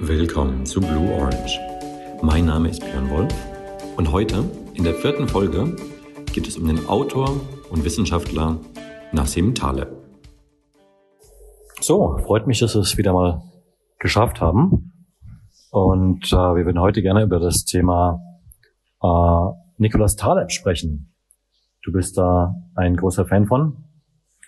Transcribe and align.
Willkommen 0.00 0.66
zu 0.66 0.80
Blue 0.80 1.10
Orange. 1.14 1.58
Mein 2.20 2.44
Name 2.44 2.68
ist 2.68 2.80
Björn 2.80 3.08
Wolf 3.08 3.34
und 3.96 4.12
heute, 4.12 4.44
in 4.74 4.84
der 4.84 4.92
vierten 4.92 5.26
Folge, 5.26 5.74
geht 6.34 6.46
es 6.46 6.58
um 6.58 6.66
den 6.66 6.86
Autor 6.86 7.40
und 7.70 7.82
Wissenschaftler 7.82 8.60
Nassim 9.12 9.54
Taleb. 9.54 9.88
So, 11.80 12.18
freut 12.18 12.46
mich, 12.46 12.60
dass 12.60 12.74
wir 12.74 12.82
es 12.82 12.98
wieder 12.98 13.14
mal 13.14 13.40
geschafft 13.98 14.42
haben. 14.42 15.08
Und 15.70 16.30
äh, 16.30 16.36
wir 16.36 16.66
würden 16.66 16.80
heute 16.80 17.00
gerne 17.00 17.22
über 17.22 17.40
das 17.40 17.64
Thema 17.64 18.20
äh, 19.02 19.56
Nicolas 19.78 20.14
Taleb 20.14 20.52
sprechen. 20.52 21.14
Du 21.82 21.92
bist 21.92 22.18
da 22.18 22.54
ein 22.74 22.96
großer 22.96 23.24
Fan 23.24 23.46
von 23.46 23.84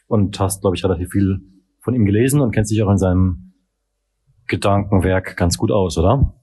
und 0.09 0.39
hast, 0.39 0.61
glaube 0.61 0.77
ich, 0.77 0.85
relativ 0.85 1.11
viel 1.11 1.41
von 1.81 1.95
ihm 1.95 2.05
gelesen 2.05 2.43
und 2.43 2.51
kennst 2.51 2.71
dich 2.71 2.83
auch 2.83 2.91
in 2.91 2.99
seinem 2.99 3.48
Gedankenwerk 4.49 5.37
ganz 5.37 5.57
gut 5.57 5.71
aus, 5.71 5.97
oder? 5.99 6.35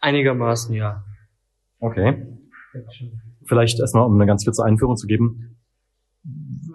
Einigermaßen, 0.00 0.74
ja. 0.74 1.04
Okay. 1.78 2.26
Vielleicht 3.44 3.80
erstmal, 3.80 4.04
um 4.06 4.14
eine 4.14 4.26
ganz 4.26 4.44
kurze 4.44 4.64
Einführung 4.64 4.96
zu 4.96 5.06
geben. 5.06 5.56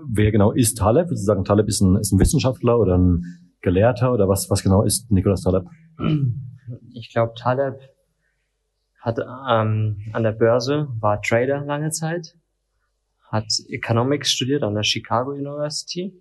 Wer 0.09 0.31
genau 0.31 0.51
ist 0.51 0.77
Taleb? 0.77 1.07
Würdest 1.07 1.23
du 1.23 1.27
sagen, 1.27 1.45
Taleb 1.45 1.67
ist 1.67 1.81
ein, 1.81 1.97
ist 1.97 2.11
ein 2.11 2.19
Wissenschaftler 2.19 2.79
oder 2.79 2.97
ein 2.97 3.23
Gelehrter 3.61 4.11
oder 4.13 4.27
was, 4.27 4.49
was 4.49 4.63
genau 4.63 4.83
ist 4.83 5.11
Nicolas 5.11 5.41
Taleb? 5.41 5.65
Ich 6.93 7.11
glaube, 7.11 7.33
Taleb 7.35 7.79
hat 8.99 9.19
ähm, 9.19 9.97
an 10.13 10.23
der 10.23 10.31
Börse, 10.31 10.87
war 10.99 11.21
Trader 11.21 11.65
lange 11.65 11.89
Zeit, 11.91 12.35
hat 13.29 13.45
Economics 13.69 14.31
studiert 14.31 14.63
an 14.63 14.75
der 14.75 14.83
Chicago 14.83 15.31
University, 15.31 16.13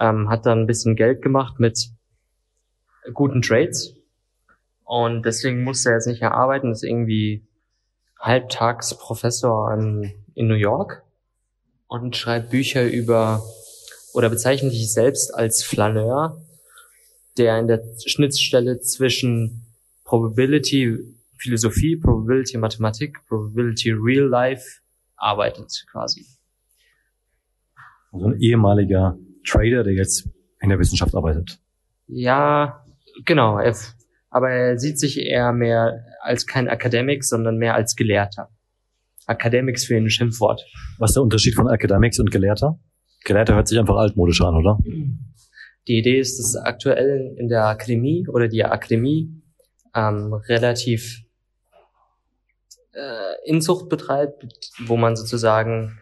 ähm, 0.00 0.28
hat 0.28 0.46
dann 0.46 0.60
ein 0.60 0.66
bisschen 0.66 0.96
Geld 0.96 1.22
gemacht 1.22 1.60
mit 1.60 1.90
guten 3.12 3.42
Trades. 3.42 3.94
Und 4.84 5.24
deswegen 5.24 5.64
musste 5.64 5.90
er 5.90 5.96
jetzt 5.96 6.06
nicht 6.06 6.20
mehr 6.20 6.34
arbeiten, 6.34 6.72
ist 6.72 6.84
irgendwie 6.84 7.46
halbtags 8.18 8.96
Professor 8.96 9.72
in, 9.74 10.14
in 10.34 10.46
New 10.46 10.54
York 10.54 11.02
und 11.86 12.16
schreibt 12.16 12.50
Bücher 12.50 12.90
über 12.90 13.42
oder 14.14 14.30
bezeichnet 14.30 14.72
sich 14.72 14.92
selbst 14.92 15.34
als 15.34 15.62
Flaneur, 15.62 16.40
der 17.36 17.58
in 17.58 17.66
der 17.66 17.82
Schnittstelle 18.06 18.80
zwischen 18.80 19.66
Probability 20.04 20.98
Philosophie, 21.36 21.96
Probability 21.96 22.56
Mathematik, 22.56 23.18
Probability 23.26 23.90
Real 23.90 24.26
Life 24.26 24.80
arbeitet 25.16 25.84
quasi. 25.90 26.26
Also 28.12 28.26
ein 28.26 28.40
ehemaliger 28.40 29.18
Trader, 29.44 29.82
der 29.82 29.94
jetzt 29.94 30.28
in 30.60 30.68
der 30.68 30.78
Wissenschaft 30.78 31.14
arbeitet. 31.14 31.58
Ja, 32.06 32.83
Genau, 33.24 33.58
er, 33.58 33.76
aber 34.30 34.50
er 34.50 34.78
sieht 34.78 34.98
sich 34.98 35.20
eher 35.20 35.52
mehr 35.52 36.04
als 36.20 36.46
kein 36.46 36.66
Academic, 36.66 37.24
sondern 37.24 37.56
mehr 37.56 37.74
als 37.74 37.96
Gelehrter. 37.96 38.50
Academics 39.26 39.84
für 39.84 39.96
ein 39.96 40.10
Schimpfwort. 40.10 40.64
Was 40.98 41.10
ist 41.10 41.14
der 41.14 41.22
Unterschied 41.22 41.54
von 41.54 41.68
Academics 41.68 42.18
und 42.18 42.30
Gelehrter? 42.30 42.78
Gelehrter 43.24 43.54
hört 43.54 43.68
sich 43.68 43.78
einfach 43.78 43.96
altmodisch 43.96 44.40
an, 44.42 44.54
oder? 44.54 44.78
Die 45.86 45.98
Idee 45.98 46.18
ist, 46.18 46.38
dass 46.38 46.56
aktuell 46.56 47.34
in 47.38 47.48
der 47.48 47.66
Akademie 47.66 48.26
oder 48.28 48.48
die 48.48 48.64
Akademie 48.64 49.42
ähm, 49.94 50.34
relativ 50.34 51.22
äh, 52.92 53.48
Inzucht 53.50 53.88
betreibt, 53.88 54.70
wo 54.86 54.96
man 54.96 55.16
sozusagen 55.16 55.98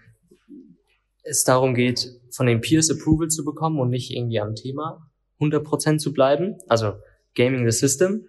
es 1.22 1.44
darum 1.44 1.74
geht, 1.74 2.08
von 2.30 2.46
den 2.46 2.60
Peers 2.60 2.90
Approval 2.90 3.28
zu 3.28 3.44
bekommen 3.44 3.78
und 3.78 3.90
nicht 3.90 4.10
irgendwie 4.10 4.40
am 4.40 4.54
Thema. 4.54 5.08
100% 5.42 5.98
zu 5.98 6.12
bleiben, 6.12 6.58
also 6.68 6.94
Gaming 7.34 7.68
the 7.68 7.76
System. 7.76 8.28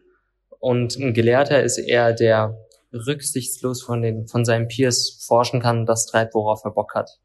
Und 0.59 0.95
ein 0.97 1.14
Gelehrter 1.14 1.61
ist 1.61 1.78
eher 1.78 2.14
der 2.14 2.58
rücksichtslos 2.94 3.81
von 3.81 4.02
den, 4.02 4.28
von 4.28 4.45
seinen 4.45 4.67
Peers 4.67 5.23
forschen 5.26 5.61
kann, 5.61 5.86
das 5.86 6.05
treibt, 6.05 6.33
worauf 6.36 6.64
er 6.64 6.71
Bock 6.71 6.93
hat. 6.95 7.20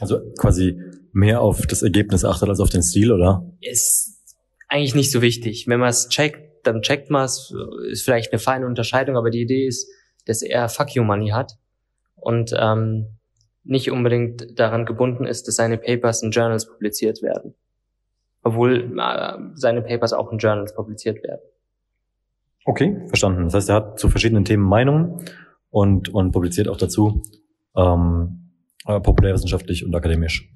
Also 0.00 0.20
quasi 0.38 0.80
mehr 1.12 1.40
auf 1.40 1.66
das 1.66 1.82
Ergebnis 1.82 2.24
achtet 2.24 2.48
als 2.48 2.60
auf 2.60 2.70
den 2.70 2.82
Stil, 2.82 3.12
oder? 3.12 3.46
Ist 3.60 4.18
eigentlich 4.68 4.94
nicht 4.94 5.12
so 5.12 5.22
wichtig. 5.22 5.66
Wenn 5.68 5.80
man 5.80 5.90
es 5.90 6.08
checkt, 6.08 6.66
dann 6.66 6.82
checkt 6.82 7.10
man 7.10 7.24
es, 7.24 7.54
ist 7.90 8.04
vielleicht 8.04 8.32
eine 8.32 8.38
feine 8.38 8.66
Unterscheidung, 8.66 9.16
aber 9.16 9.30
die 9.30 9.42
Idee 9.42 9.66
ist, 9.66 9.88
dass 10.26 10.42
er 10.42 10.68
Fuck 10.68 10.94
You 10.94 11.04
Money 11.04 11.30
hat 11.30 11.52
und 12.16 12.54
ähm, 12.56 13.18
nicht 13.64 13.90
unbedingt 13.90 14.58
daran 14.58 14.86
gebunden 14.86 15.24
ist, 15.24 15.46
dass 15.46 15.56
seine 15.56 15.78
Papers 15.78 16.22
in 16.22 16.30
Journals 16.30 16.66
publiziert 16.66 17.22
werden. 17.22 17.54
Obwohl 18.42 18.98
äh, 18.98 19.38
seine 19.54 19.82
Papers 19.82 20.12
auch 20.12 20.32
in 20.32 20.38
Journals 20.38 20.74
publiziert 20.74 21.22
werden. 21.22 21.40
Okay, 22.64 23.02
verstanden. 23.08 23.44
Das 23.44 23.54
heißt, 23.54 23.68
er 23.70 23.76
hat 23.76 23.98
zu 23.98 24.08
verschiedenen 24.08 24.44
Themen 24.44 24.64
Meinungen 24.64 25.24
und, 25.70 26.08
und 26.08 26.32
publiziert 26.32 26.68
auch 26.68 26.76
dazu 26.76 27.22
ähm, 27.76 28.50
äh, 28.86 29.00
populärwissenschaftlich 29.00 29.84
und 29.84 29.94
akademisch. 29.94 30.48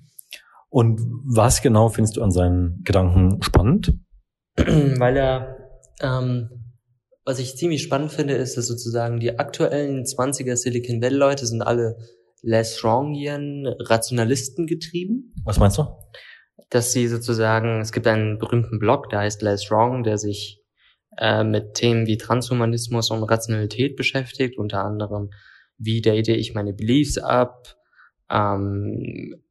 Und 0.69 1.00
was 1.25 1.62
genau 1.62 1.88
findest 1.88 2.17
du 2.17 2.23
an 2.23 2.31
seinen 2.31 2.83
Gedanken 2.84 3.43
spannend? 3.43 3.94
Weil 4.56 5.17
er, 5.17 5.56
ähm, 6.00 6.50
was 7.25 7.38
ich 7.38 7.56
ziemlich 7.56 7.83
spannend 7.83 8.12
finde, 8.12 8.34
ist, 8.34 8.56
dass 8.56 8.67
sozusagen 8.67 9.21
die 9.21 9.38
aktuellen 9.38 10.05
20er 10.05 10.56
Silicon 10.56 11.00
Valley 11.00 11.17
Leute 11.17 11.47
sind 11.47 11.62
alle 11.62 11.97
Les 12.43 12.83
Wrongian 12.83 13.67
Rationalisten 13.67 14.67
getrieben. 14.67 15.35
Was 15.45 15.59
meinst 15.59 15.79
du? 15.79 15.85
Dass 16.71 16.93
sie 16.93 17.09
sozusagen, 17.09 17.81
es 17.81 17.93
gibt 17.93 18.07
einen 18.07 18.39
berühmten 18.39 18.79
Blog, 18.79 19.09
der 19.11 19.21
heißt 19.21 19.43
Les 19.43 19.71
Wrong, 19.71 20.03
der 20.03 20.19
sich 20.19 20.63
äh, 21.19 21.45
mit 21.45 21.75
Themen 21.75 22.07
wie 22.07 22.19
Transhumanismus 22.19 23.11
und 23.11 23.23
Rationalität 23.23 23.97
beschäftigt, 23.97 24.59
unter 24.59 24.85
anderem, 24.85 25.31
wie 25.79 26.01
date 26.01 26.29
ich 26.29 26.55
meine 26.55 26.73
Beliefs 26.73 27.19
ab, 27.19 27.77
ähm, 28.31 29.43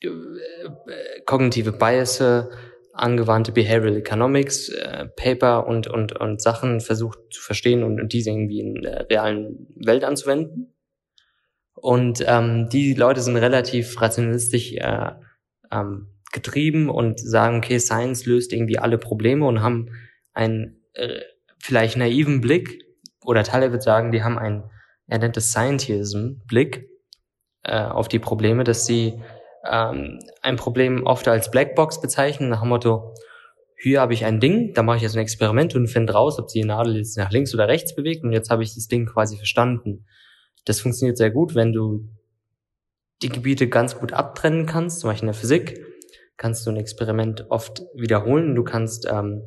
äh, 0.00 1.20
kognitive 1.24 1.72
Biases, 1.72 2.46
angewandte 2.92 3.52
Behavioral 3.52 3.96
Economics 3.98 4.70
äh, 4.70 5.06
Paper 5.16 5.66
und, 5.66 5.86
und, 5.86 6.18
und 6.18 6.40
Sachen 6.40 6.80
versucht 6.80 7.18
zu 7.30 7.42
verstehen 7.42 7.82
und, 7.82 8.00
und 8.00 8.12
diese 8.12 8.30
irgendwie 8.30 8.60
in 8.60 8.82
der 8.82 9.08
realen 9.10 9.66
Welt 9.76 10.02
anzuwenden. 10.02 10.75
Und 11.76 12.24
ähm, 12.26 12.68
die 12.70 12.94
Leute 12.94 13.20
sind 13.20 13.36
relativ 13.36 14.00
rationalistisch 14.00 14.72
äh, 14.72 15.12
ähm, 15.70 16.08
getrieben 16.32 16.90
und 16.90 17.20
sagen, 17.20 17.58
okay, 17.58 17.78
Science 17.78 18.26
löst 18.26 18.52
irgendwie 18.52 18.78
alle 18.78 18.98
Probleme 18.98 19.46
und 19.46 19.62
haben 19.62 19.90
einen 20.32 20.82
äh, 20.94 21.20
vielleicht 21.58 21.96
naiven 21.96 22.40
Blick, 22.40 22.82
oder 23.26 23.42
Taleb 23.42 23.72
wird 23.72 23.82
sagen, 23.82 24.12
die 24.12 24.22
haben 24.22 24.38
einen, 24.38 24.70
er 25.06 25.18
nennt 25.18 25.36
es 25.36 25.50
Scientism-Blick 25.50 26.88
äh, 27.64 27.82
auf 27.82 28.08
die 28.08 28.18
Probleme, 28.18 28.64
dass 28.64 28.86
sie 28.86 29.20
ähm, 29.68 30.20
ein 30.42 30.56
Problem 30.56 31.04
oft 31.04 31.26
als 31.26 31.50
Blackbox 31.50 32.00
bezeichnen, 32.00 32.48
nach 32.48 32.60
dem 32.60 32.68
Motto, 32.68 33.14
hier 33.78 34.00
habe 34.00 34.14
ich 34.14 34.24
ein 34.24 34.40
Ding, 34.40 34.72
da 34.74 34.82
mache 34.82 34.96
ich 34.96 35.02
jetzt 35.02 35.16
ein 35.16 35.22
Experiment 35.22 35.74
und 35.74 35.88
finde 35.88 36.14
raus, 36.14 36.38
ob 36.38 36.48
die 36.48 36.64
Nadel 36.64 36.96
jetzt 36.96 37.18
nach 37.18 37.30
links 37.30 37.52
oder 37.52 37.68
rechts 37.68 37.94
bewegt 37.94 38.24
und 38.24 38.32
jetzt 38.32 38.48
habe 38.48 38.62
ich 38.62 38.74
das 38.74 38.86
Ding 38.86 39.06
quasi 39.06 39.36
verstanden. 39.36 40.06
Das 40.66 40.80
funktioniert 40.80 41.16
sehr 41.16 41.30
gut, 41.30 41.54
wenn 41.54 41.72
du 41.72 42.06
die 43.22 43.30
Gebiete 43.30 43.68
ganz 43.68 43.98
gut 43.98 44.12
abtrennen 44.12 44.66
kannst, 44.66 45.00
zum 45.00 45.08
Beispiel 45.08 45.28
in 45.28 45.32
der 45.32 45.40
Physik 45.40 45.82
kannst 46.36 46.66
du 46.66 46.70
ein 46.70 46.76
Experiment 46.76 47.46
oft 47.50 47.82
wiederholen. 47.94 48.54
Du 48.54 48.62
kannst 48.62 49.06
ähm, 49.10 49.42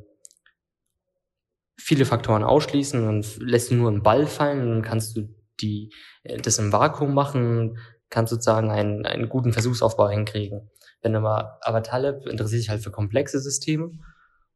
viele 1.77 2.05
Faktoren 2.05 2.43
ausschließen 2.43 3.07
und 3.07 3.37
lässt 3.37 3.71
du 3.71 3.75
nur 3.75 3.89
einen 3.89 4.03
Ball 4.03 4.27
fallen 4.27 4.61
und 4.61 4.69
dann 4.69 4.81
kannst 4.81 5.15
du 5.15 5.29
die, 5.61 5.93
äh, 6.23 6.37
das 6.37 6.59
im 6.59 6.71
Vakuum 6.73 7.13
machen, 7.13 7.77
kannst 8.09 8.31
sozusagen 8.31 8.71
einen, 8.71 9.05
einen 9.05 9.29
guten 9.29 9.53
Versuchsaufbau 9.53 10.09
hinkriegen. 10.09 10.69
Wenn 11.01 11.15
aber, 11.15 11.59
aber 11.61 11.83
Taleb 11.83 12.25
interessiert 12.25 12.61
sich 12.61 12.69
halt 12.69 12.83
für 12.83 12.91
komplexe 12.91 13.39
Systeme 13.39 13.91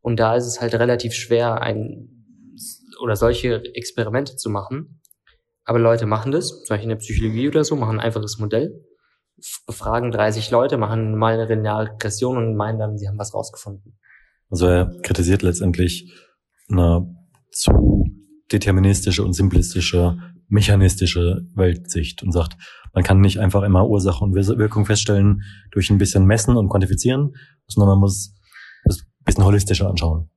und 0.01 0.19
da 0.19 0.35
ist 0.35 0.47
es 0.47 0.59
halt 0.59 0.73
relativ 0.73 1.13
schwer, 1.13 1.61
ein 1.61 2.09
oder 3.01 3.15
solche 3.15 3.63
Experimente 3.75 4.35
zu 4.35 4.49
machen. 4.49 5.01
Aber 5.65 5.79
Leute 5.79 6.05
machen 6.05 6.31
das, 6.31 6.49
zum 6.49 6.69
Beispiel 6.69 6.83
in 6.83 6.89
der 6.89 6.95
Psychologie 6.97 7.47
oder 7.47 7.63
so, 7.63 7.75
machen 7.75 7.99
ein 7.99 8.05
einfaches 8.05 8.37
Modell, 8.39 8.83
befragen 9.65 10.11
30 10.11 10.51
Leute, 10.51 10.77
machen 10.77 11.17
mal 11.17 11.33
eine 11.33 11.45
lineare 11.45 11.91
Regression 11.93 12.37
und 12.37 12.55
meinen 12.55 12.79
dann, 12.79 12.97
sie 12.97 13.07
haben 13.07 13.17
was 13.17 13.33
rausgefunden. 13.33 13.97
Also 14.49 14.67
er 14.67 14.91
kritisiert 15.01 15.41
letztendlich 15.41 16.13
eine 16.69 17.07
zu 17.51 18.05
deterministische 18.51 19.23
und 19.23 19.33
simplistische, 19.33 20.17
mechanistische 20.47 21.41
Weltsicht 21.55 22.23
und 22.23 22.31
sagt, 22.31 22.55
man 22.93 23.03
kann 23.03 23.21
nicht 23.21 23.39
einfach 23.39 23.63
immer 23.63 23.87
Ursache 23.87 24.23
und 24.23 24.35
Wirkung 24.35 24.85
feststellen 24.85 25.41
durch 25.71 25.89
ein 25.89 25.97
bisschen 25.97 26.25
messen 26.25 26.55
und 26.55 26.69
quantifizieren, 26.69 27.33
sondern 27.67 27.89
man 27.89 27.99
muss 27.99 28.35
es 28.85 29.01
ein 29.01 29.25
bisschen 29.25 29.45
holistischer 29.45 29.89
anschauen. 29.89 30.29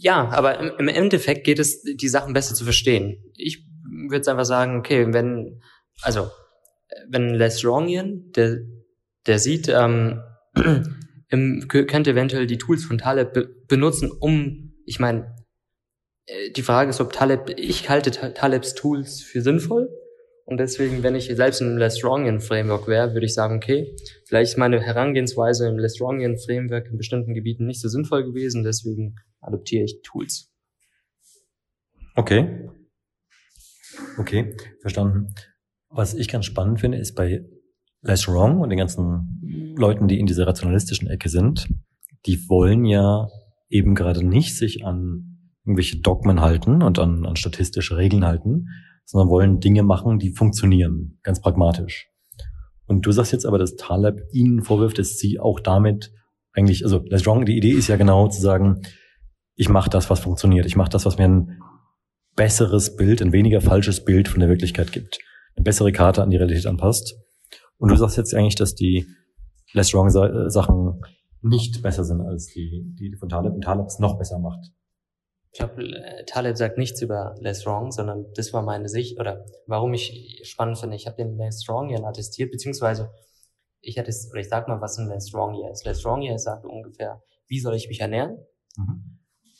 Ja, 0.00 0.28
aber 0.28 0.78
im 0.78 0.88
Endeffekt 0.88 1.44
geht 1.44 1.58
es, 1.58 1.82
die 1.82 2.08
Sachen 2.08 2.34
besser 2.34 2.54
zu 2.54 2.64
verstehen. 2.64 3.16
Ich 3.34 3.65
würde 4.06 4.16
jetzt 4.16 4.28
einfach 4.28 4.44
sagen, 4.44 4.78
okay, 4.78 5.12
wenn, 5.12 5.60
also, 6.02 6.30
wenn 7.08 7.34
Les 7.34 7.64
Rongian, 7.64 8.32
der, 8.32 8.58
der 9.26 9.38
sieht, 9.38 9.68
ähm, 9.68 10.22
ähm, 11.30 11.66
könnte 11.68 12.10
eventuell 12.10 12.46
die 12.46 12.58
Tools 12.58 12.84
von 12.84 12.98
Taleb 12.98 13.32
be 13.32 13.48
benutzen, 13.68 14.10
um, 14.10 14.74
ich 14.84 15.00
meine, 15.00 15.34
äh, 16.26 16.50
die 16.50 16.62
Frage 16.62 16.90
ist, 16.90 17.00
ob 17.00 17.12
Taleb, 17.12 17.50
ich 17.56 17.88
halte 17.88 18.10
Talebs 18.10 18.74
Tools 18.74 19.22
für 19.22 19.42
sinnvoll. 19.42 19.88
Und 20.44 20.58
deswegen, 20.58 21.02
wenn 21.02 21.16
ich 21.16 21.26
selbst 21.26 21.60
im 21.60 21.76
Lestrongian 21.76 22.40
Framework 22.40 22.86
wäre, 22.86 23.12
würde 23.14 23.26
ich 23.26 23.34
sagen, 23.34 23.56
okay, 23.56 23.96
vielleicht 24.26 24.52
ist 24.52 24.58
meine 24.58 24.80
Herangehensweise 24.80 25.66
im 25.66 25.76
Lestrongian 25.76 26.38
Framework 26.38 26.86
in 26.86 26.96
bestimmten 26.96 27.34
Gebieten 27.34 27.66
nicht 27.66 27.80
so 27.80 27.88
sinnvoll 27.88 28.22
gewesen, 28.24 28.62
deswegen 28.62 29.16
adoptiere 29.40 29.84
ich 29.84 30.02
Tools. 30.02 30.52
Okay. 32.14 32.70
Okay, 34.18 34.56
verstanden. 34.80 35.34
Was 35.88 36.14
ich 36.14 36.28
ganz 36.28 36.46
spannend 36.46 36.80
finde, 36.80 36.98
ist 36.98 37.14
bei 37.14 37.44
Less 38.02 38.28
Wrong 38.28 38.60
und 38.60 38.70
den 38.70 38.78
ganzen 38.78 39.74
Leuten, 39.76 40.08
die 40.08 40.18
in 40.18 40.26
dieser 40.26 40.46
rationalistischen 40.46 41.08
Ecke 41.08 41.28
sind, 41.28 41.68
die 42.26 42.48
wollen 42.48 42.84
ja 42.84 43.28
eben 43.68 43.94
gerade 43.94 44.26
nicht 44.26 44.56
sich 44.56 44.84
an 44.84 45.38
irgendwelche 45.64 46.00
Dogmen 46.00 46.40
halten 46.40 46.82
und 46.82 46.98
an, 46.98 47.26
an 47.26 47.36
statistische 47.36 47.96
Regeln 47.96 48.24
halten, 48.24 48.66
sondern 49.04 49.28
wollen 49.28 49.60
Dinge 49.60 49.82
machen, 49.82 50.18
die 50.18 50.32
funktionieren, 50.32 51.18
ganz 51.22 51.40
pragmatisch. 51.40 52.08
Und 52.86 53.04
du 53.04 53.12
sagst 53.12 53.32
jetzt 53.32 53.46
aber, 53.46 53.58
dass 53.58 53.74
Taleb 53.76 54.20
ihnen 54.32 54.62
vorwirft, 54.62 54.98
dass 54.98 55.18
sie 55.18 55.40
auch 55.40 55.58
damit 55.58 56.12
eigentlich, 56.52 56.84
also 56.84 57.02
Less 57.06 57.26
Wrong, 57.26 57.44
die 57.44 57.56
Idee 57.56 57.72
ist 57.72 57.88
ja 57.88 57.96
genau 57.96 58.28
zu 58.28 58.40
sagen, 58.40 58.82
ich 59.56 59.68
mache 59.68 59.90
das, 59.90 60.08
was 60.10 60.20
funktioniert. 60.20 60.66
Ich 60.66 60.76
mache 60.76 60.90
das, 60.90 61.04
was 61.04 61.18
mir 61.18 61.24
ein 61.24 61.58
besseres 62.36 62.96
Bild, 62.96 63.22
ein 63.22 63.32
weniger 63.32 63.60
falsches 63.60 64.04
Bild 64.04 64.28
von 64.28 64.40
der 64.40 64.48
Wirklichkeit 64.48 64.92
gibt. 64.92 65.18
Eine 65.56 65.64
bessere 65.64 65.90
Karte 65.90 66.22
an 66.22 66.30
die 66.30 66.36
Realität 66.36 66.66
anpasst. 66.66 67.16
Und 67.78 67.90
du 67.90 67.96
sagst 67.96 68.16
jetzt 68.16 68.34
eigentlich, 68.34 68.54
dass 68.54 68.74
die 68.74 69.06
Less 69.72 69.92
Wrong 69.92 70.08
äh, 70.08 70.50
Sachen 70.50 71.02
nicht 71.42 71.82
besser 71.82 72.04
sind 72.04 72.20
als 72.20 72.46
die, 72.46 72.94
die 72.98 73.16
von 73.16 73.28
Taleb 73.28 73.54
und 73.54 73.62
Taleb 73.62 73.86
es 73.86 73.98
noch 73.98 74.18
besser 74.18 74.38
macht. 74.38 74.72
Ich 75.52 75.58
glaube, 75.58 75.82
äh, 75.82 76.24
Taleb 76.26 76.56
sagt 76.56 76.78
nichts 76.78 77.00
über 77.02 77.34
Less 77.40 77.66
Wrong, 77.66 77.90
sondern 77.90 78.26
das 78.34 78.52
war 78.52 78.62
meine 78.62 78.88
Sicht 78.88 79.18
oder 79.18 79.44
warum 79.66 79.94
ich 79.94 80.40
spannend 80.44 80.78
finde. 80.78 80.96
Ich 80.96 81.06
habe 81.06 81.16
den 81.16 81.36
Less 81.36 81.66
Wrong 81.68 81.88
ja 81.88 82.02
attestiert, 82.02 82.50
beziehungsweise 82.50 83.10
ich 83.80 83.98
hatte 83.98 84.12
oder 84.30 84.40
ich 84.40 84.48
sag 84.48 84.68
mal, 84.68 84.80
was 84.80 84.98
ein 84.98 85.08
Less 85.08 85.32
Wrong 85.32 85.54
hier 85.54 85.70
ist. 85.70 85.84
Less 85.84 86.04
Wrong 86.04 86.20
hier 86.20 86.38
sagt 86.38 86.64
ungefähr, 86.64 87.22
wie 87.48 87.60
soll 87.60 87.74
ich 87.74 87.88
mich 87.88 88.00
ernähren? 88.00 88.38
Mhm 88.76 89.15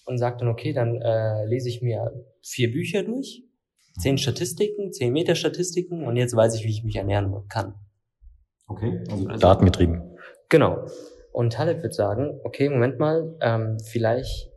und 0.06 0.18
sagt 0.18 0.40
dann, 0.40 0.48
okay, 0.48 0.72
dann 0.72 1.00
äh, 1.02 1.44
lese 1.46 1.68
ich 1.68 1.82
mir 1.82 2.12
vier 2.40 2.70
Bücher 2.70 3.02
durch, 3.02 3.44
zehn 3.98 4.16
Statistiken, 4.18 4.92
zehn 4.92 5.12
Meter 5.12 5.34
Statistiken 5.34 6.06
und 6.06 6.16
jetzt 6.16 6.34
weiß 6.34 6.54
ich, 6.54 6.64
wie 6.64 6.70
ich 6.70 6.84
mich 6.84 6.96
ernähren 6.96 7.34
kann. 7.48 7.74
Okay, 8.68 9.02
also, 9.10 9.28
also 9.28 9.40
datengetrieben. 9.40 10.16
Genau. 10.48 10.86
Und 11.32 11.52
Taleb 11.52 11.82
wird 11.82 11.94
sagen, 11.94 12.40
okay, 12.44 12.68
Moment 12.68 12.98
mal, 12.98 13.36
ähm, 13.40 13.78
vielleicht 13.84 14.50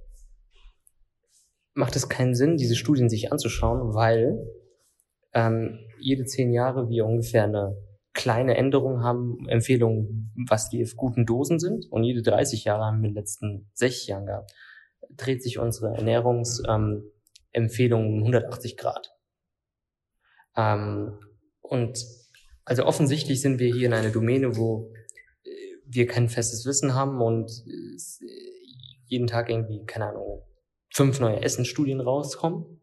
macht 1.73 1.95
es 1.95 2.09
keinen 2.09 2.35
Sinn, 2.35 2.57
diese 2.57 2.75
Studien 2.75 3.09
sich 3.09 3.31
anzuschauen, 3.31 3.93
weil 3.93 4.37
ähm, 5.33 5.79
jede 5.99 6.25
zehn 6.25 6.51
Jahre 6.53 6.89
wir 6.89 7.05
ungefähr 7.05 7.43
eine 7.43 7.75
kleine 8.13 8.55
Änderung 8.55 9.03
haben, 9.03 9.47
Empfehlungen, 9.47 10.31
was 10.47 10.69
die 10.69 10.83
guten 10.95 11.25
Dosen 11.25 11.59
sind. 11.59 11.85
Und 11.91 12.03
jede 12.03 12.21
30 12.21 12.65
Jahre 12.65 12.85
haben 12.85 13.01
wir 13.01 13.09
in 13.09 13.13
den 13.13 13.21
letzten 13.21 13.69
60 13.73 14.07
Jahren 14.07 14.25
gehabt 14.25 14.51
dreht 15.09 15.43
sich 15.43 15.59
unsere 15.59 15.95
Ernährungsempfehlung 15.95 18.07
um 18.07 18.19
180 18.19 18.77
Grad. 18.77 19.11
Ähm, 20.55 21.19
und 21.61 21.99
also 22.65 22.85
offensichtlich 22.85 23.41
sind 23.41 23.59
wir 23.59 23.73
hier 23.73 23.87
in 23.87 23.93
einer 23.93 24.09
Domäne, 24.09 24.55
wo 24.55 24.93
äh, 25.43 25.49
wir 25.85 26.07
kein 26.07 26.29
festes 26.29 26.65
Wissen 26.65 26.93
haben 26.93 27.21
und 27.21 27.51
äh, 27.67 27.97
jeden 29.05 29.27
Tag 29.27 29.49
irgendwie, 29.49 29.85
keine 29.85 30.07
Ahnung, 30.07 30.43
fünf 30.91 31.19
neue 31.19 31.41
Essensstudien 31.41 31.99
rauskommen. 31.99 32.79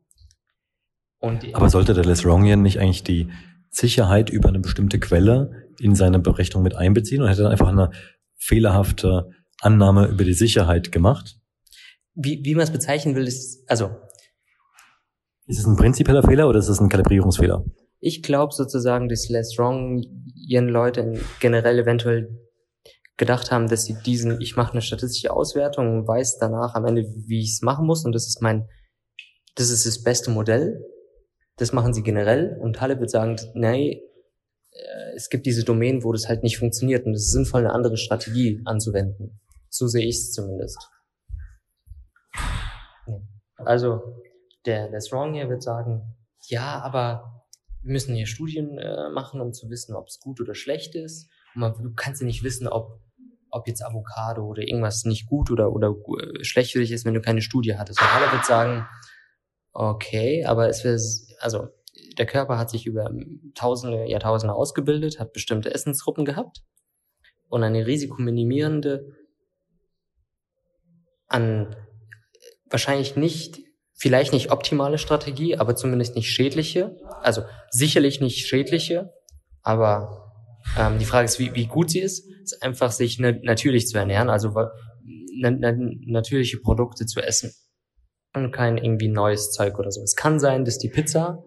Und 1.19 1.55
Aber 1.55 1.71
sollte 1.71 1.95
der 1.95 2.05
Les 2.05 2.27
Rongian 2.27 2.62
nicht 2.62 2.79
eigentlich 2.79 3.05
die 3.05 3.31
Sicherheit 3.71 4.31
über 4.31 4.49
eine 4.49 4.61
bestimmte 4.61 4.99
Quelle 4.99 5.71
in 5.79 5.95
seine 5.95 6.19
Berechnung 6.19 6.62
mit 6.62 6.75
einbeziehen 6.75 7.23
und 7.23 7.29
hätte 7.29 7.43
dann 7.43 7.53
einfach 7.53 7.69
eine 7.69 7.91
fehlerhafte 8.37 9.31
Annahme 9.61 10.07
über 10.07 10.25
die 10.25 10.35
Sicherheit 10.35 10.93
gemacht? 10.93 11.39
Wie, 12.17 12.41
wie 12.43 12.55
man 12.55 12.65
es 12.65 12.73
bezeichnen 12.73 13.15
will, 13.15 13.27
ist, 13.27 13.63
also. 13.71 13.91
Ist 15.47 15.61
es 15.61 15.67
ein 15.67 15.77
prinzipieller 15.77 16.23
Fehler 16.23 16.49
oder 16.49 16.59
ist 16.59 16.69
es 16.69 16.81
ein 16.81 16.89
Kalibrierungsfehler? 16.89 17.65
Ich 18.01 18.23
glaube 18.23 18.53
sozusagen, 18.53 19.09
dass 19.09 19.29
Less 19.29 19.57
Wrong 19.59 20.03
ihren 20.35 20.69
Leute 20.69 21.21
generell 21.41 21.79
eventuell 21.79 22.41
gedacht 23.17 23.51
haben, 23.51 23.69
dass 23.69 23.85
sie 23.85 23.97
diesen, 24.05 24.41
ich 24.41 24.57
mache 24.57 24.73
eine 24.73 24.83
statistische 24.83 25.33
Auswertung 25.33 25.91
und 25.91 26.09
weiß 26.09 26.39
danach 26.39 26.75
am 26.75 26.85
Ende, 26.85 27.05
wie 27.27 27.41
ich 27.41 27.53
es 27.53 27.63
machen 27.63 27.87
muss 27.87 28.05
und 28.05 28.13
das 28.13 28.27
ist 28.27 28.43
mein, 28.43 28.69
das 29.55 29.71
ist 29.71 29.87
das 29.87 30.03
beste 30.03 30.31
Modell. 30.31 30.85
Das 31.57 31.73
machen 31.73 31.95
sie 31.95 32.03
generell 32.03 32.59
und 32.61 32.81
Halle 32.81 33.01
wird 33.01 33.11
sagen, 33.11 33.37
nee, 33.55 34.03
äh, 34.73 35.15
es 35.15 35.31
gibt 35.31 35.47
diese 35.47 35.65
Domänen, 35.65 36.05
wo 36.05 36.12
das 36.12 36.29
halt 36.29 36.43
nicht 36.43 36.59
funktioniert 36.59 37.07
und 37.07 37.15
es 37.15 37.27
ist 37.27 37.33
sinnvoll, 37.33 37.61
eine 37.61 37.73
andere 37.73 37.97
Strategie 37.97 38.61
anzuwenden. 38.67 39.41
So 39.71 39.87
sehe 39.87 40.07
ich 40.07 40.17
es 40.17 40.33
zumindest. 40.33 40.79
Also 43.56 44.23
der, 44.64 44.91
der 44.91 45.00
Strong 45.00 45.35
hier 45.35 45.49
wird 45.49 45.62
sagen, 45.62 46.17
ja, 46.49 46.81
aber 46.81 47.44
wir 47.82 47.93
müssen 47.93 48.14
hier 48.14 48.26
Studien 48.26 48.79
äh, 48.79 49.11
machen, 49.11 49.41
um 49.41 49.53
zu 49.53 49.70
wissen, 49.70 49.94
ob 49.94 50.08
es 50.08 50.20
gut 50.20 50.41
oder 50.41 50.55
schlecht 50.55 50.94
ist. 50.94 51.31
Und 51.55 51.61
man, 51.61 51.75
du 51.75 51.93
kannst 51.94 52.20
ja 52.20 52.26
nicht 52.26 52.43
wissen, 52.43 52.69
ob, 52.69 53.00
ob 53.50 53.67
jetzt 53.69 53.85
Avocado 53.85 54.44
oder 54.44 54.62
irgendwas 54.62 55.05
nicht 55.05 55.26
gut 55.26 55.50
oder, 55.50 55.73
oder 55.73 55.94
äh, 56.20 56.44
schlecht 56.44 56.73
für 56.73 56.81
dich 56.81 56.93
ist, 56.93 57.05
wenn 57.05 57.14
du 57.14 57.20
keine 57.20 57.43
Studie 57.43 57.76
hattest. 57.76 58.00
Und 58.00 58.08
alle 58.08 58.32
wird 58.32 58.44
sagen, 58.44 58.87
okay, 59.73 60.44
aber 60.44 60.69
es 60.69 60.85
wird, 60.85 61.00
also 61.41 61.69
der 62.19 62.26
Körper 62.26 62.59
hat 62.59 62.70
sich 62.70 62.87
über 62.87 63.11
Tausende, 63.55 64.06
Jahrtausende 64.06 64.55
ausgebildet, 64.55 65.20
hat 65.20 65.32
bestimmte 65.32 65.73
Essensgruppen 65.73 66.25
gehabt 66.25 66.62
und 67.49 67.62
eine 67.62 67.87
risikominimierende 67.87 69.12
an 71.29 71.76
wahrscheinlich 72.76 73.17
nicht, 73.17 73.61
vielleicht 73.94 74.34
nicht 74.34 74.52
optimale 74.52 74.99
Strategie, 74.99 75.56
aber 75.56 75.76
zumindest 75.76 76.14
nicht 76.14 76.28
schädliche. 76.31 76.94
Also 77.23 77.40
sicherlich 77.70 78.20
nicht 78.20 78.46
schädliche, 78.46 79.14
aber 79.62 80.31
ähm, 80.78 80.99
die 80.99 81.06
Frage 81.06 81.25
ist, 81.25 81.38
wie, 81.38 81.55
wie 81.55 81.67
gut 81.67 81.88
sie 81.88 82.00
ist, 82.00 82.28
ist 82.43 82.62
einfach 82.62 82.93
sich 82.93 83.19
ne, 83.19 83.40
natürlich 83.43 83.87
zu 83.88 83.96
ernähren, 83.96 84.28
also 84.28 84.52
na, 85.38 85.50
na, 85.50 85.73
natürliche 86.06 86.59
Produkte 86.59 87.06
zu 87.06 87.23
essen 87.23 87.50
und 88.35 88.52
kein 88.52 88.76
irgendwie 88.76 89.09
neues 89.09 89.52
Zeug 89.52 89.78
oder 89.78 89.90
so. 89.90 90.02
Es 90.02 90.16
kann 90.16 90.38
sein, 90.38 90.66
dass 90.66 90.76
die 90.76 90.90
Pizza 90.90 91.42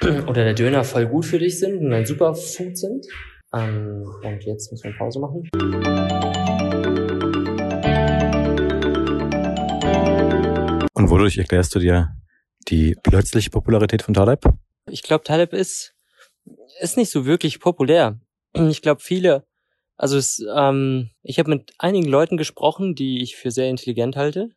oder 0.28 0.44
der 0.44 0.54
Döner 0.54 0.84
voll 0.84 1.08
gut 1.08 1.24
für 1.24 1.40
dich 1.40 1.58
sind 1.58 1.80
und 1.84 1.92
ein 1.92 2.06
Superfood 2.06 2.78
sind. 2.78 3.04
Ähm, 3.52 4.04
und 4.22 4.44
jetzt 4.44 4.70
müssen 4.70 4.84
wir 4.84 4.96
Pause 4.96 5.18
machen. 5.18 7.10
Und 11.02 11.10
wodurch 11.10 11.36
erklärst 11.36 11.74
du 11.74 11.80
dir 11.80 12.14
die 12.68 12.94
plötzliche 13.02 13.50
Popularität 13.50 14.02
von 14.02 14.14
Taleb? 14.14 14.44
Ich 14.88 15.02
glaube, 15.02 15.24
Taleb 15.24 15.52
ist, 15.52 15.96
ist 16.80 16.96
nicht 16.96 17.10
so 17.10 17.26
wirklich 17.26 17.58
populär. 17.58 18.20
Ich 18.54 18.82
glaube, 18.82 19.00
viele, 19.00 19.44
also 19.96 20.16
es, 20.16 20.40
ähm, 20.54 21.10
ich 21.24 21.40
habe 21.40 21.50
mit 21.50 21.72
einigen 21.78 22.06
Leuten 22.06 22.36
gesprochen, 22.36 22.94
die 22.94 23.20
ich 23.20 23.34
für 23.34 23.50
sehr 23.50 23.68
intelligent 23.68 24.14
halte 24.14 24.50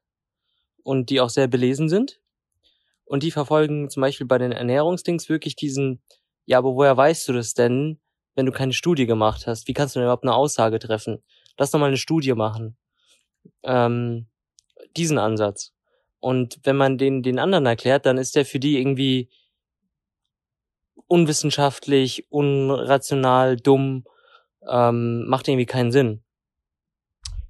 und 0.83 1.09
die 1.09 1.19
auch 1.19 1.31
sehr 1.31 1.47
belesen 1.47 1.89
sind. 1.89 2.21
Und 3.05 3.23
die 3.23 3.31
verfolgen 3.31 3.89
zum 3.89 4.01
Beispiel 4.01 4.27
bei 4.27 4.37
den 4.37 4.51
Ernährungsdings 4.51 5.27
wirklich 5.29 5.55
diesen, 5.55 6.03
ja, 6.45 6.59
aber 6.59 6.75
woher 6.75 6.95
weißt 6.95 7.27
du 7.27 7.33
das 7.33 7.55
denn, 7.55 7.99
wenn 8.35 8.45
du 8.45 8.51
keine 8.51 8.73
Studie 8.73 9.07
gemacht 9.07 9.47
hast? 9.47 9.67
Wie 9.67 9.73
kannst 9.73 9.95
du 9.95 9.99
denn 9.99 10.05
überhaupt 10.05 10.25
eine 10.25 10.35
Aussage 10.35 10.77
treffen? 10.77 11.23
Lass 11.57 11.71
doch 11.71 11.79
mal 11.79 11.87
eine 11.87 11.97
Studie 11.97 12.33
machen. 12.33 12.77
Ähm, 13.63 14.27
diesen 14.95 15.17
Ansatz. 15.17 15.74
Und 16.25 16.59
wenn 16.63 16.75
man 16.75 16.97
den 16.97 17.21
den 17.21 17.37
anderen 17.37 17.67
erklärt, 17.67 18.07
dann 18.07 18.17
ist 18.17 18.35
der 18.35 18.45
für 18.45 18.57
die 18.57 18.79
irgendwie 18.79 19.29
unwissenschaftlich, 21.05 22.25
unrational, 22.31 23.57
dumm, 23.57 24.05
ähm, 24.67 25.27
macht 25.27 25.47
irgendwie 25.47 25.67
keinen 25.67 25.91
Sinn. 25.91 26.23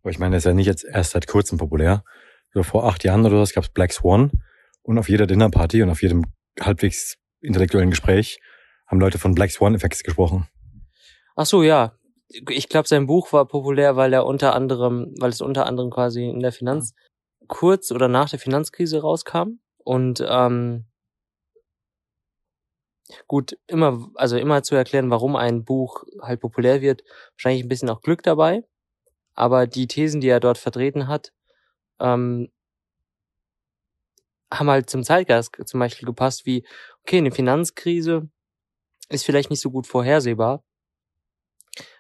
Aber 0.02 0.12
ich 0.12 0.20
meine, 0.20 0.36
das 0.36 0.42
ist 0.42 0.48
ja 0.48 0.54
nicht 0.54 0.66
jetzt 0.66 0.84
erst 0.84 1.12
seit 1.12 1.26
kurzem 1.26 1.58
populär. 1.58 2.04
So 2.54 2.64
vor 2.64 2.84
acht 2.84 3.06
Jahren 3.06 3.26
oder 3.26 3.46
so 3.46 3.54
gab 3.54 3.64
es 3.64 3.70
Black 3.70 3.94
Swan 3.94 4.30
und 4.82 5.00
auf 5.00 5.08
jeder 5.08 5.26
Dinnerparty 5.26 5.82
und 5.82 5.90
auf 5.90 6.02
jedem 6.02 6.26
halbwegs 6.60 7.16
intellektuellen 7.40 7.92
Gespräch 7.92 8.42
haben 8.88 9.00
Leute 9.00 9.20
von 9.20 9.36
Black 9.36 9.52
Swan 9.52 9.74
Effects 9.74 10.04
gesprochen. 10.04 10.50
Ach 11.38 11.46
so, 11.46 11.64
ja. 11.64 11.98
Ich 12.50 12.68
glaube, 12.68 12.90
sein 12.90 13.08
Buch 13.08 13.32
war 13.32 13.48
populär, 13.48 13.96
weil 13.96 14.12
er 14.12 14.26
unter 14.26 14.54
anderem, 14.54 15.16
weil 15.18 15.30
es 15.30 15.40
unter 15.40 15.66
anderem 15.66 15.92
quasi 15.92 16.28
in 16.28 16.42
der 16.42 16.52
Finanz 16.52 16.94
kurz 17.48 17.92
oder 17.92 18.08
nach 18.08 18.30
der 18.30 18.40
Finanzkrise 18.40 19.02
rauskam 19.02 19.60
und 19.84 20.24
ähm, 20.28 20.86
gut 23.28 23.58
immer 23.68 24.10
also 24.16 24.38
immer 24.38 24.64
zu 24.64 24.76
erklären, 24.76 25.10
warum 25.12 25.36
ein 25.36 25.64
Buch 25.64 26.04
halt 26.22 26.42
populär 26.42 26.82
wird, 26.82 27.04
wahrscheinlich 27.36 27.64
ein 27.64 27.70
bisschen 27.70 27.90
auch 27.90 28.02
Glück 28.02 28.24
dabei, 28.24 28.64
aber 29.36 29.68
die 29.68 29.88
Thesen, 29.88 30.22
die 30.22 30.30
er 30.30 30.40
dort 30.40 30.58
vertreten 30.58 31.08
hat, 31.08 31.34
ähm, 32.00 32.50
haben 34.54 34.70
halt 34.70 34.90
zum 34.90 35.04
Zeitgeist 35.04 35.52
zum 35.66 35.80
Beispiel 35.80 36.06
gepasst, 36.06 36.46
wie, 36.46 36.66
okay, 37.02 37.18
eine 37.18 37.32
Finanzkrise 37.32 38.30
ist 39.10 39.26
vielleicht 39.26 39.50
nicht 39.50 39.62
so 39.62 39.72
gut 39.72 39.88
vorhersehbar. 39.88 40.64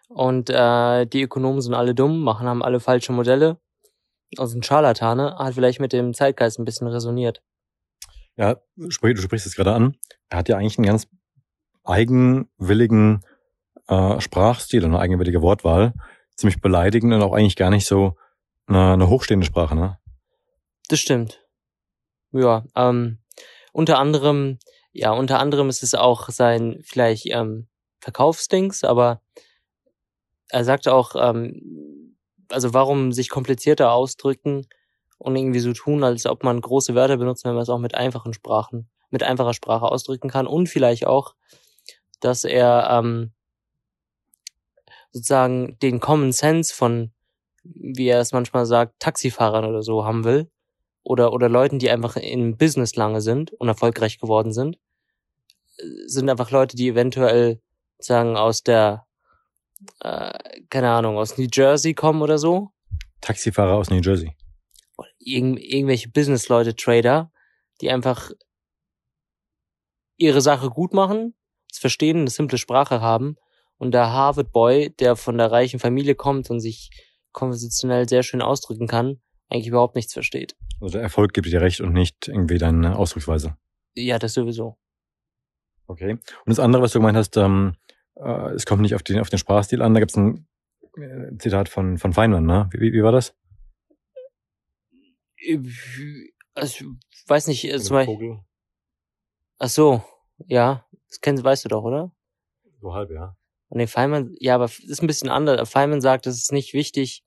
Und 0.07 0.49
äh, 0.49 1.05
die 1.05 1.23
Ökonomen 1.23 1.61
sind 1.61 1.73
alle 1.73 1.95
dumm, 1.95 2.21
machen 2.23 2.47
haben 2.47 2.63
alle 2.63 2.79
falsche 2.79 3.11
Modelle. 3.11 3.59
Also 4.37 4.57
ein 4.57 4.63
Scharlatane 4.63 5.37
hat 5.37 5.53
vielleicht 5.53 5.79
mit 5.79 5.93
dem 5.93 6.13
Zeitgeist 6.13 6.59
ein 6.59 6.65
bisschen 6.65 6.87
resoniert. 6.87 7.41
Ja, 8.37 8.57
du 8.75 8.91
sprichst 8.91 9.47
es 9.47 9.55
gerade 9.55 9.73
an. 9.73 9.95
Er 10.29 10.39
hat 10.39 10.49
ja 10.49 10.57
eigentlich 10.57 10.77
einen 10.77 10.87
ganz 10.87 11.07
eigenwilligen 11.83 13.23
äh, 13.87 14.19
Sprachstil 14.19 14.83
und 14.83 14.91
eine 14.91 14.99
eigenwillige 14.99 15.41
Wortwahl. 15.41 15.93
Ziemlich 16.35 16.59
beleidigend 16.59 17.13
und 17.13 17.21
auch 17.21 17.33
eigentlich 17.33 17.55
gar 17.55 17.69
nicht 17.69 17.85
so 17.85 18.17
eine, 18.67 18.93
eine 18.93 19.09
hochstehende 19.09 19.45
Sprache, 19.45 19.75
ne? 19.75 19.97
Das 20.89 20.99
stimmt. 20.99 21.45
Ja, 22.31 22.65
ähm, 22.75 23.19
unter 23.71 23.97
anderem, 23.99 24.59
ja, 24.91 25.11
unter 25.11 25.39
anderem 25.39 25.69
ist 25.69 25.83
es 25.83 25.95
auch 25.95 26.29
sein 26.29 26.79
vielleicht 26.83 27.27
ähm, 27.27 27.67
Verkaufsdings, 27.99 28.83
aber 28.83 29.21
er 30.49 30.63
sagt 30.63 30.87
auch, 30.87 31.15
ähm, 31.17 31.94
also 32.49 32.73
warum 32.73 33.11
sich 33.11 33.29
komplizierter 33.29 33.91
ausdrücken 33.91 34.67
und 35.17 35.35
irgendwie 35.35 35.59
so 35.59 35.73
tun, 35.73 36.03
als 36.03 36.25
ob 36.25 36.43
man 36.43 36.61
große 36.61 36.95
Wörter 36.95 37.17
benutzt, 37.17 37.45
wenn 37.45 37.53
man 37.53 37.63
es 37.63 37.69
auch 37.69 37.79
mit 37.79 37.95
einfachen 37.95 38.33
Sprachen, 38.33 38.89
mit 39.09 39.23
einfacher 39.23 39.53
Sprache 39.53 39.85
ausdrücken 39.85 40.29
kann 40.29 40.47
und 40.47 40.67
vielleicht 40.67 41.07
auch, 41.07 41.35
dass 42.19 42.43
er 42.43 42.87
ähm, 42.91 43.31
sozusagen 45.11 45.77
den 45.79 45.99
Common 45.99 46.31
Sense 46.31 46.73
von, 46.73 47.11
wie 47.63 48.07
er 48.07 48.19
es 48.19 48.33
manchmal 48.33 48.65
sagt, 48.65 48.99
Taxifahrern 48.99 49.65
oder 49.65 49.81
so 49.81 50.05
haben 50.05 50.23
will 50.23 50.49
oder, 51.03 51.31
oder 51.33 51.49
Leuten, 51.49 51.79
die 51.79 51.89
einfach 51.89 52.17
im 52.17 52.57
Business 52.57 52.95
lange 52.95 53.21
sind 53.21 53.53
und 53.53 53.67
erfolgreich 53.67 54.19
geworden 54.19 54.51
sind, 54.51 54.77
sind 56.05 56.29
einfach 56.29 56.51
Leute, 56.51 56.75
die 56.75 56.89
eventuell 56.89 57.61
sagen 57.99 58.35
aus 58.37 58.63
der, 58.63 59.04
äh, 60.01 60.61
keine 60.69 60.91
Ahnung, 60.91 61.17
aus 61.17 61.37
New 61.37 61.47
Jersey 61.51 61.93
kommen 61.93 62.21
oder 62.21 62.37
so. 62.37 62.69
Taxifahrer 63.21 63.75
aus 63.75 63.89
New 63.89 64.01
Jersey. 64.01 64.35
Irgend, 65.19 65.59
irgendwelche 65.59 66.09
Business-Leute, 66.09 66.75
Trader, 66.75 67.31
die 67.81 67.89
einfach 67.89 68.31
ihre 70.17 70.41
Sache 70.41 70.69
gut 70.69 70.93
machen, 70.93 71.33
es 71.71 71.79
verstehen, 71.79 72.19
eine 72.19 72.29
simple 72.29 72.57
Sprache 72.57 73.01
haben 73.01 73.35
und 73.77 73.93
der 73.93 74.11
Harvard 74.11 74.51
Boy, 74.51 74.91
der 74.99 75.15
von 75.15 75.37
der 75.37 75.51
reichen 75.51 75.79
Familie 75.79 76.15
kommt 76.15 76.49
und 76.49 76.59
sich 76.59 76.89
konversationell 77.31 78.07
sehr 78.07 78.23
schön 78.23 78.41
ausdrücken 78.41 78.87
kann, 78.87 79.19
eigentlich 79.49 79.67
überhaupt 79.67 79.95
nichts 79.95 80.13
versteht. 80.13 80.55
Also 80.79 80.99
Erfolg 80.99 81.33
gibt 81.33 81.47
dir 81.47 81.61
recht 81.61 81.81
und 81.81 81.93
nicht 81.93 82.27
irgendwie 82.27 82.57
deine 82.57 82.97
Ausdrucksweise. 82.97 83.57
Ja, 83.93 84.19
das 84.19 84.33
sowieso. 84.33 84.77
Okay. 85.87 86.11
Und 86.11 86.21
das 86.45 86.59
andere, 86.59 86.81
was 86.81 86.93
du 86.93 86.99
gemeint 86.99 87.17
hast, 87.17 87.37
ähm, 87.37 87.75
äh, 88.15 88.51
es 88.53 88.65
kommt 88.65 88.81
nicht 88.81 88.95
auf 88.95 89.03
den, 89.03 89.19
auf 89.19 89.29
den 89.29 89.39
Sprachstil 89.39 89.81
an. 89.81 89.93
Da 89.93 89.99
gibt 89.99 90.11
es 90.11 90.17
ein 90.17 90.47
äh, 90.97 91.37
Zitat 91.37 91.69
von, 91.69 91.97
von 91.97 92.13
Feynman, 92.13 92.45
ne? 92.45 92.69
Wie, 92.71 92.93
wie 92.93 93.03
war 93.03 93.11
das? 93.11 93.35
Also, 96.53 96.85
ich 97.11 97.23
weiß 97.27 97.47
nicht, 97.47 97.65
äh, 97.65 97.79
zum 97.79 97.95
Beispiel. 97.95 98.39
Ach 99.59 99.69
so, 99.69 100.03
ja. 100.47 100.85
Das 101.07 101.21
kennst, 101.21 101.43
weißt 101.43 101.65
du 101.65 101.69
doch, 101.69 101.83
oder? 101.83 102.11
So 102.81 102.93
halb, 102.93 103.11
ja. 103.11 103.37
Nee, 103.69 103.87
Feynman, 103.87 104.35
ja, 104.39 104.55
aber 104.55 104.65
es 104.65 104.79
ist 104.79 105.01
ein 105.01 105.07
bisschen 105.07 105.29
anders. 105.29 105.69
Feynman 105.69 106.01
sagt, 106.01 106.27
es 106.27 106.37
ist 106.37 106.51
nicht 106.51 106.73
wichtig. 106.73 107.23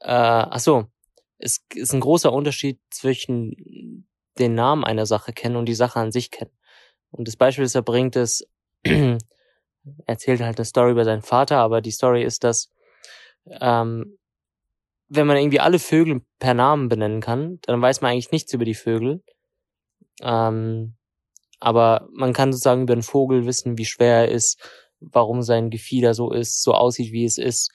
Äh, 0.00 0.10
ach 0.10 0.60
so, 0.60 0.86
es 1.38 1.64
ist 1.74 1.92
ein 1.92 2.00
großer 2.00 2.32
Unterschied 2.32 2.80
zwischen 2.90 4.06
den 4.38 4.54
Namen 4.54 4.84
einer 4.84 5.06
Sache 5.06 5.32
kennen 5.32 5.56
und 5.56 5.66
die 5.66 5.74
Sache 5.74 6.00
an 6.00 6.12
sich 6.12 6.30
kennen. 6.30 6.50
Und 7.10 7.28
das 7.28 7.36
Beispiel, 7.36 7.64
das 7.64 7.74
er 7.74 7.82
bringt, 7.82 8.16
ist, 8.16 8.48
erzählt 10.06 10.40
halt 10.40 10.58
eine 10.58 10.64
Story 10.64 10.92
über 10.92 11.04
seinen 11.04 11.22
Vater, 11.22 11.58
aber 11.58 11.80
die 11.80 11.90
Story 11.90 12.22
ist, 12.22 12.44
dass 12.44 12.70
ähm, 13.60 14.18
wenn 15.08 15.26
man 15.26 15.36
irgendwie 15.36 15.60
alle 15.60 15.78
Vögel 15.78 16.22
per 16.38 16.54
Namen 16.54 16.88
benennen 16.88 17.20
kann, 17.20 17.58
dann 17.62 17.80
weiß 17.80 18.00
man 18.00 18.12
eigentlich 18.12 18.32
nichts 18.32 18.52
über 18.52 18.64
die 18.64 18.74
Vögel. 18.74 19.22
Ähm, 20.22 20.94
aber 21.60 22.08
man 22.12 22.32
kann 22.32 22.52
sozusagen 22.52 22.82
über 22.82 22.94
einen 22.94 23.02
Vogel 23.02 23.46
wissen, 23.46 23.78
wie 23.78 23.84
schwer 23.84 24.26
er 24.26 24.28
ist, 24.28 24.60
warum 25.00 25.42
sein 25.42 25.70
Gefieder 25.70 26.14
so 26.14 26.32
ist, 26.32 26.62
so 26.62 26.72
aussieht, 26.74 27.12
wie 27.12 27.24
es 27.24 27.38
ist. 27.38 27.70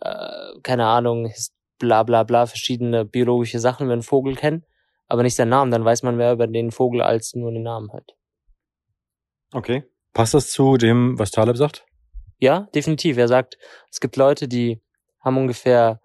Äh, 0.00 0.60
keine 0.62 0.86
Ahnung, 0.86 1.32
bla 1.78 2.02
bla 2.02 2.22
bla, 2.22 2.46
verschiedene 2.46 3.04
biologische 3.04 3.58
Sachen 3.58 3.84
über 3.84 3.92
einen 3.92 4.02
Vogel 4.02 4.36
kennen, 4.36 4.64
aber 5.08 5.22
nicht 5.22 5.34
seinen 5.34 5.50
Namen, 5.50 5.70
dann 5.70 5.84
weiß 5.84 6.02
man 6.02 6.16
mehr 6.16 6.32
über 6.32 6.46
den 6.46 6.70
Vogel 6.70 7.02
als 7.02 7.34
nur 7.34 7.50
den 7.50 7.62
Namen 7.62 7.92
halt. 7.92 8.14
Okay. 9.52 9.84
Passt 10.12 10.34
das 10.34 10.50
zu 10.50 10.76
dem, 10.76 11.18
was 11.18 11.30
Taleb 11.30 11.56
sagt? 11.56 11.86
Ja, 12.38 12.68
definitiv. 12.74 13.16
Er 13.16 13.28
sagt, 13.28 13.56
es 13.90 14.00
gibt 14.00 14.16
Leute, 14.16 14.48
die 14.48 14.82
haben 15.20 15.38
ungefähr, 15.38 16.00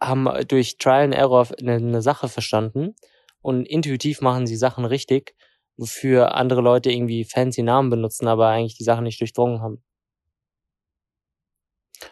haben 0.00 0.28
durch 0.48 0.76
Trial 0.78 1.04
and 1.04 1.14
Error 1.14 1.46
eine, 1.58 1.74
eine 1.74 2.02
Sache 2.02 2.28
verstanden 2.28 2.94
und 3.40 3.66
intuitiv 3.66 4.20
machen 4.20 4.46
sie 4.46 4.56
Sachen 4.56 4.84
richtig, 4.84 5.34
wofür 5.76 6.34
andere 6.34 6.60
Leute 6.60 6.90
irgendwie 6.90 7.24
fancy 7.24 7.62
Namen 7.62 7.88
benutzen, 7.88 8.26
aber 8.26 8.48
eigentlich 8.48 8.76
die 8.76 8.84
Sachen 8.84 9.04
nicht 9.04 9.20
durchdrungen 9.20 9.62
haben. 9.62 9.82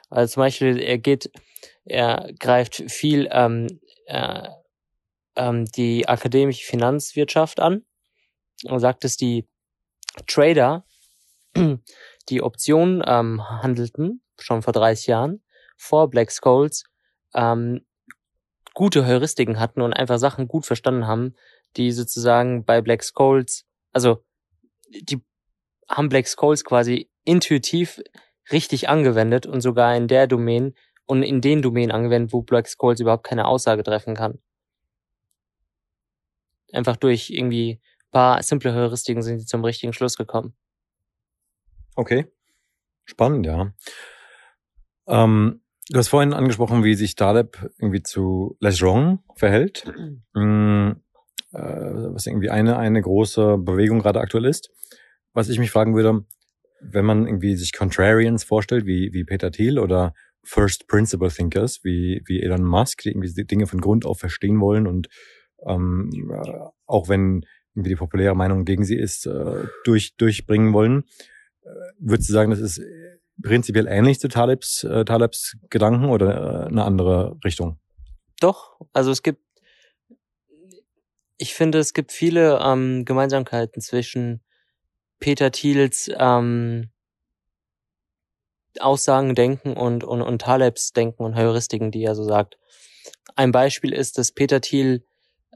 Also 0.08 0.35
zum 0.35 0.42
Beispiel, 0.42 0.80
er 0.80 0.99
geht, 0.99 1.30
er 1.85 2.32
greift 2.38 2.76
viel 2.90 3.28
ähm, 3.32 3.80
äh, 4.06 4.49
ähm, 5.37 5.64
die 5.66 6.08
akademische 6.08 6.64
Finanzwirtschaft 6.64 7.61
an 7.61 7.85
und 8.64 8.80
sagt, 8.80 9.04
dass 9.04 9.16
die 9.16 9.46
Trader, 10.26 10.85
die 12.28 12.42
Optionen 12.42 13.02
ähm, 13.06 13.49
handelten, 13.49 14.23
schon 14.38 14.62
vor 14.62 14.73
30 14.73 15.06
Jahren, 15.06 15.42
vor 15.76 16.08
Black 16.11 16.30
Skulls, 16.30 16.85
ähm, 17.35 17.85
gute 18.75 19.06
Heuristiken 19.06 19.58
hatten 19.58 19.80
und 19.80 19.92
einfach 19.92 20.18
Sachen 20.18 20.49
gut 20.49 20.66
verstanden 20.66 21.06
haben, 21.06 21.35
die 21.76 21.92
sozusagen 21.92 22.64
bei 22.64 22.80
Black 22.80 23.02
Skulls, 23.02 23.64
also 23.92 24.25
die 24.90 25.23
haben 25.88 26.08
Black 26.08 26.26
Skulls 26.26 26.64
quasi 26.64 27.11
intuitiv 27.25 28.00
richtig 28.50 28.88
angewendet 28.88 29.46
und 29.46 29.61
sogar 29.61 29.96
in 29.96 30.08
der 30.08 30.26
Domain 30.26 30.75
und 31.06 31.23
in 31.23 31.40
den 31.40 31.62
Domänen 31.62 31.92
angewendet, 31.92 32.32
wo 32.32 32.42
Black 32.42 32.68
Skulls 32.68 33.00
überhaupt 33.00 33.25
keine 33.25 33.46
Aussage 33.46 33.82
treffen 33.82 34.14
kann. 34.14 34.40
Einfach 36.73 36.96
durch 36.96 37.30
irgendwie 37.30 37.80
paar 38.16 38.42
simple 38.42 38.73
Heuristiken 38.75 39.20
sind 39.20 39.40
sie 39.40 39.44
zum 39.44 39.62
richtigen 39.62 39.92
Schluss 39.92 40.16
gekommen. 40.16 40.54
Okay. 41.96 42.25
Spannend, 43.04 43.44
ja. 43.44 43.75
Ähm, 45.06 45.61
du 45.90 45.99
hast 45.99 46.08
vorhin 46.08 46.32
angesprochen, 46.32 46.82
wie 46.82 46.94
sich 46.94 47.14
Taleb 47.14 47.70
irgendwie 47.78 48.02
zu 48.02 48.56
Les 48.58 48.80
Wrong 48.80 49.23
verhält. 49.35 49.92
Mhm. 50.35 51.02
Äh, 51.52 51.58
was 51.61 52.26
irgendwie 52.26 52.50
eine, 52.50 52.78
eine 52.78 53.00
große 53.00 53.58
Bewegung 53.58 54.00
gerade 54.00 54.20
aktuell 54.20 54.46
ist. 54.46 54.70
Was 55.32 55.49
ich 55.49 55.58
mich 55.58 55.70
fragen 55.70 55.94
würde, 55.94 56.25
wenn 56.80 57.04
man 57.04 57.26
irgendwie 57.26 57.56
sich 57.56 57.73
Contrarians 57.73 58.44
vorstellt, 58.44 58.87
wie, 58.87 59.12
wie 59.12 59.25
Peter 59.25 59.50
Thiel 59.50 59.78
oder 59.78 60.14
First 60.42 60.88
Principle 60.88 61.30
Thinkers, 61.30 61.85
wie, 61.85 62.23
wie 62.26 62.42
Elon 62.42 62.64
Musk, 62.64 63.02
die 63.02 63.11
irgendwie 63.11 63.32
die 63.32 63.46
Dinge 63.46 63.66
von 63.66 63.80
Grund 63.80 64.04
auf 64.04 64.18
verstehen 64.18 64.61
wollen 64.61 64.87
und 64.87 65.08
ähm, 65.66 66.11
äh, 66.30 66.52
auch 66.87 67.08
wenn 67.08 67.44
irgendwie 67.76 67.90
die 67.90 67.97
populäre 67.97 68.35
Meinung 68.35 68.64
gegen 68.64 68.85
sie 68.85 68.97
ist, 68.97 69.26
äh, 69.26 69.64
durch, 69.85 70.16
durchbringen 70.16 70.73
wollen. 70.73 71.04
Äh, 71.62 71.68
würdest 71.99 72.30
du 72.30 72.33
sagen, 72.33 72.50
das 72.50 72.61
ist 72.61 72.80
prinzipiell 73.42 73.87
ähnlich 73.87 74.18
zu 74.18 74.28
Talebs, 74.28 74.83
äh, 74.85 75.04
Talebs 75.04 75.56
Gedanken 75.68 76.06
oder 76.06 76.66
eine 76.66 76.85
andere 76.85 77.38
Richtung? 77.45 77.78
Doch, 78.40 78.80
also 78.92 79.11
es 79.11 79.23
gibt, 79.23 79.42
ich 81.38 81.54
finde, 81.54 81.78
es 81.78 81.92
gibt 81.92 82.12
viele 82.12 82.59
ähm, 82.62 83.04
Gemeinsamkeiten 83.04 83.83
zwischen 83.83 84.42
Peter 85.21 85.50
Thiels 85.50 86.11
ähm, 86.18 86.90
Aussagen, 88.80 89.35
Denken 89.35 89.75
und, 89.75 90.04
und, 90.04 90.23
und 90.23 90.40
Talebs 90.40 90.92
Denken 90.92 91.23
und 91.23 91.37
Heuristiken, 91.37 91.90
die 91.90 92.04
er 92.04 92.14
so 92.14 92.25
sagt. 92.25 92.59
Ein 93.35 93.52
Beispiel 93.52 93.92
ist, 93.92 94.18
dass 94.18 94.33
Peter 94.33 94.61
Thiel 94.61 95.04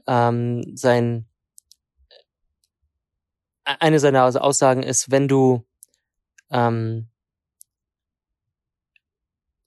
ähm, 0.07 0.75
sein 0.75 1.27
eine 3.63 3.99
seiner 3.99 4.23
Aussagen 4.23 4.83
ist, 4.83 5.11
wenn 5.11 5.27
du 5.27 5.65
ähm, 6.49 7.09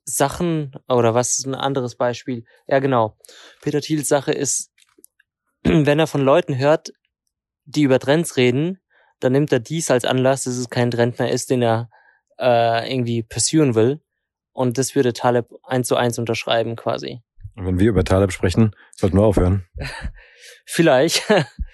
Sachen 0.04 0.72
oder 0.88 1.14
was 1.14 1.38
ist 1.38 1.46
ein 1.46 1.54
anderes 1.54 1.96
Beispiel? 1.96 2.44
Ja, 2.66 2.78
genau. 2.78 3.16
Peter 3.62 3.80
Thiels 3.80 4.08
Sache 4.08 4.32
ist, 4.32 4.70
wenn 5.62 5.98
er 5.98 6.06
von 6.06 6.22
Leuten 6.22 6.58
hört, 6.58 6.92
die 7.64 7.82
über 7.82 7.98
Trends 7.98 8.36
reden, 8.36 8.80
dann 9.20 9.32
nimmt 9.32 9.52
er 9.52 9.60
dies 9.60 9.90
als 9.90 10.04
Anlass, 10.04 10.44
dass 10.44 10.56
es 10.56 10.68
kein 10.68 10.90
Trend 10.90 11.18
mehr 11.18 11.30
ist, 11.30 11.50
den 11.50 11.62
er 11.62 11.88
äh, 12.38 12.92
irgendwie 12.92 13.22
pursuen 13.22 13.74
will 13.74 14.00
Und 14.52 14.76
das 14.76 14.94
würde 14.94 15.12
Taleb 15.12 15.48
eins 15.62 15.88
zu 15.88 15.96
eins 15.96 16.18
unterschreiben 16.18 16.76
quasi. 16.76 17.22
Und 17.56 17.66
wenn 17.66 17.78
wir 17.78 17.88
über 17.88 18.04
Taleb 18.04 18.32
sprechen, 18.32 18.74
sollten 18.94 19.16
wir 19.16 19.24
aufhören. 19.24 19.66
Vielleicht. 20.66 21.24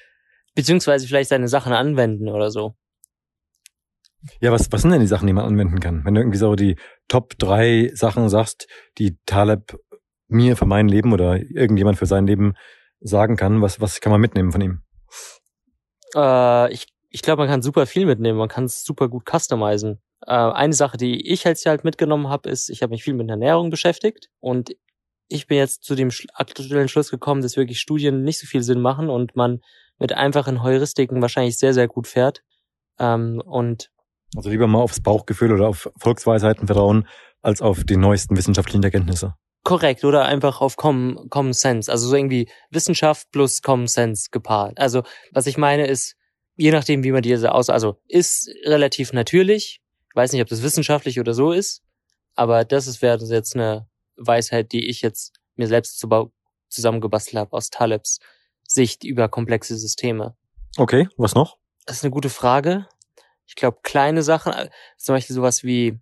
Beziehungsweise 0.55 1.07
vielleicht 1.07 1.31
seine 1.31 1.49
Sachen 1.49 1.73
anwenden 1.73 2.29
oder 2.29 2.51
so. 2.51 2.75
Ja, 4.41 4.53
was, 4.53 4.71
was 4.71 4.83
sind 4.83 4.91
denn 4.91 5.01
die 5.01 5.07
Sachen, 5.07 5.27
die 5.27 5.33
man 5.33 5.47
anwenden 5.47 5.81
kann? 5.81 6.05
Wenn 6.05 6.15
du 6.15 6.21
irgendwie 6.21 6.39
so 6.39 6.55
die 6.55 6.77
Top 7.09 7.39
drei 7.39 7.91
Sachen 7.95 8.29
sagst, 8.29 8.67
die 8.99 9.17
Taleb 9.25 9.79
mir 10.29 10.57
für 10.57 10.67
mein 10.67 10.89
Leben 10.89 11.13
oder 11.13 11.39
irgendjemand 11.39 11.99
für 11.99 12.07
sein 12.07 12.27
Leben 12.27 12.55
sagen 13.01 13.37
kann, 13.37 13.63
was, 13.63 13.81
was 13.81 14.01
kann 14.01 14.13
man 14.13 14.21
mitnehmen 14.21 14.53
von 14.53 14.61
ihm? 14.61 14.83
Äh, 16.15 16.73
ich 16.73 16.87
ich 17.11 17.23
glaube, 17.23 17.43
man 17.43 17.49
kann 17.49 17.63
super 17.63 17.87
viel 17.87 18.07
mitnehmen. 18.07 18.39
Man 18.39 18.49
kann 18.49 18.65
es 18.65 18.85
super 18.85 19.09
gut 19.09 19.25
customizen. 19.29 20.01
Äh, 20.27 20.33
eine 20.33 20.73
Sache, 20.73 20.97
die 20.97 21.29
ich 21.29 21.45
jetzt 21.45 21.67
halt 21.67 21.85
mitgenommen 21.85 22.29
habe, 22.29 22.49
ist, 22.49 22.71
ich 22.71 22.83
habe 22.83 22.91
mich 22.91 23.03
viel 23.03 23.15
mit 23.15 23.29
Ernährung 23.29 23.71
beschäftigt 23.71 24.31
und 24.39 24.71
ich 25.29 25.47
bin 25.47 25.59
jetzt 25.59 25.85
zu 25.85 25.95
dem 25.95 26.11
aktuellen 26.35 26.89
Schluss 26.89 27.11
gekommen, 27.11 27.43
dass 27.43 27.57
wirklich 27.57 27.81
Studien 27.81 28.23
nicht 28.23 28.39
so 28.39 28.47
viel 28.47 28.63
Sinn 28.63 28.81
machen 28.81 29.11
und 29.11 29.37
man 29.37 29.61
mit 30.01 30.13
einfachen 30.13 30.63
Heuristiken 30.63 31.23
wahrscheinlich 31.23 31.59
sehr, 31.59 31.75
sehr 31.75 31.87
gut 31.87 32.09
fährt. 32.09 32.43
Ähm, 32.99 33.41
und 33.45 33.91
also 34.37 34.49
lieber 34.49 34.67
mal 34.67 34.81
aufs 34.81 35.01
Bauchgefühl 35.01 35.53
oder 35.53 35.69
auf 35.69 35.91
Volksweisheiten 35.97 36.67
vertrauen, 36.67 37.07
als 37.43 37.63
auf 37.63 37.85
die 37.85 37.97
neuesten 37.97 38.37
wissenschaftlichen 38.37 38.83
Erkenntnisse. 38.83 39.35
Korrekt, 39.63 40.05
oder 40.05 40.25
einfach 40.25 40.61
auf 40.61 40.77
Common, 40.77 41.29
Common 41.29 41.53
Sense. 41.53 41.91
Also 41.91 42.09
so 42.09 42.17
irgendwie 42.17 42.49
Wissenschaft 42.71 43.31
plus 43.31 43.61
Common 43.61 43.89
Sense 43.89 44.29
gepaart. 44.31 44.79
Also 44.79 45.03
was 45.33 45.47
ich 45.47 45.59
meine 45.59 45.87
ist, 45.87 46.17
je 46.57 46.71
nachdem, 46.71 47.05
wie 47.05 47.13
man 47.13 47.23
diese 47.23 47.53
aus, 47.53 47.69
also 47.69 48.01
ist 48.09 48.49
relativ 48.65 49.13
natürlich. 49.13 49.81
Ich 50.09 50.17
weiß 50.17 50.33
nicht, 50.33 50.43
ob 50.43 50.49
das 50.49 50.63
wissenschaftlich 50.63 51.21
oder 51.21 51.35
so 51.35 51.53
ist, 51.53 51.83
aber 52.35 52.65
das 52.65 52.87
ist 52.87 53.03
wäre 53.03 53.23
jetzt 53.25 53.55
eine 53.55 53.89
Weisheit, 54.17 54.73
die 54.73 54.89
ich 54.89 55.03
jetzt 55.03 55.35
mir 55.57 55.67
selbst 55.67 56.05
zusammengebastelt 56.69 57.39
habe 57.39 57.53
aus 57.53 57.71
Talebs 57.71 58.19
Sicht 58.71 59.03
über 59.03 59.29
komplexe 59.29 59.77
Systeme. 59.77 60.37
Okay, 60.77 61.09
was 61.17 61.35
noch? 61.35 61.59
Das 61.87 61.97
ist 61.97 62.05
eine 62.05 62.13
gute 62.13 62.31
Frage. 62.31 62.87
Ich 63.47 63.57
glaube, 63.57 63.81
kleine 63.83 64.23
Sachen, 64.23 64.53
äh, 64.53 64.71
zum 64.97 65.17
Beispiel 65.17 65.35
sowas 65.35 65.65
wie 65.65 65.99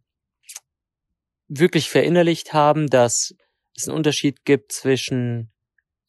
wirklich 1.48 1.88
verinnerlicht 1.88 2.52
haben, 2.52 2.88
dass 2.88 3.34
es 3.74 3.88
einen 3.88 3.96
Unterschied 3.96 4.44
gibt 4.44 4.72
zwischen, 4.72 5.50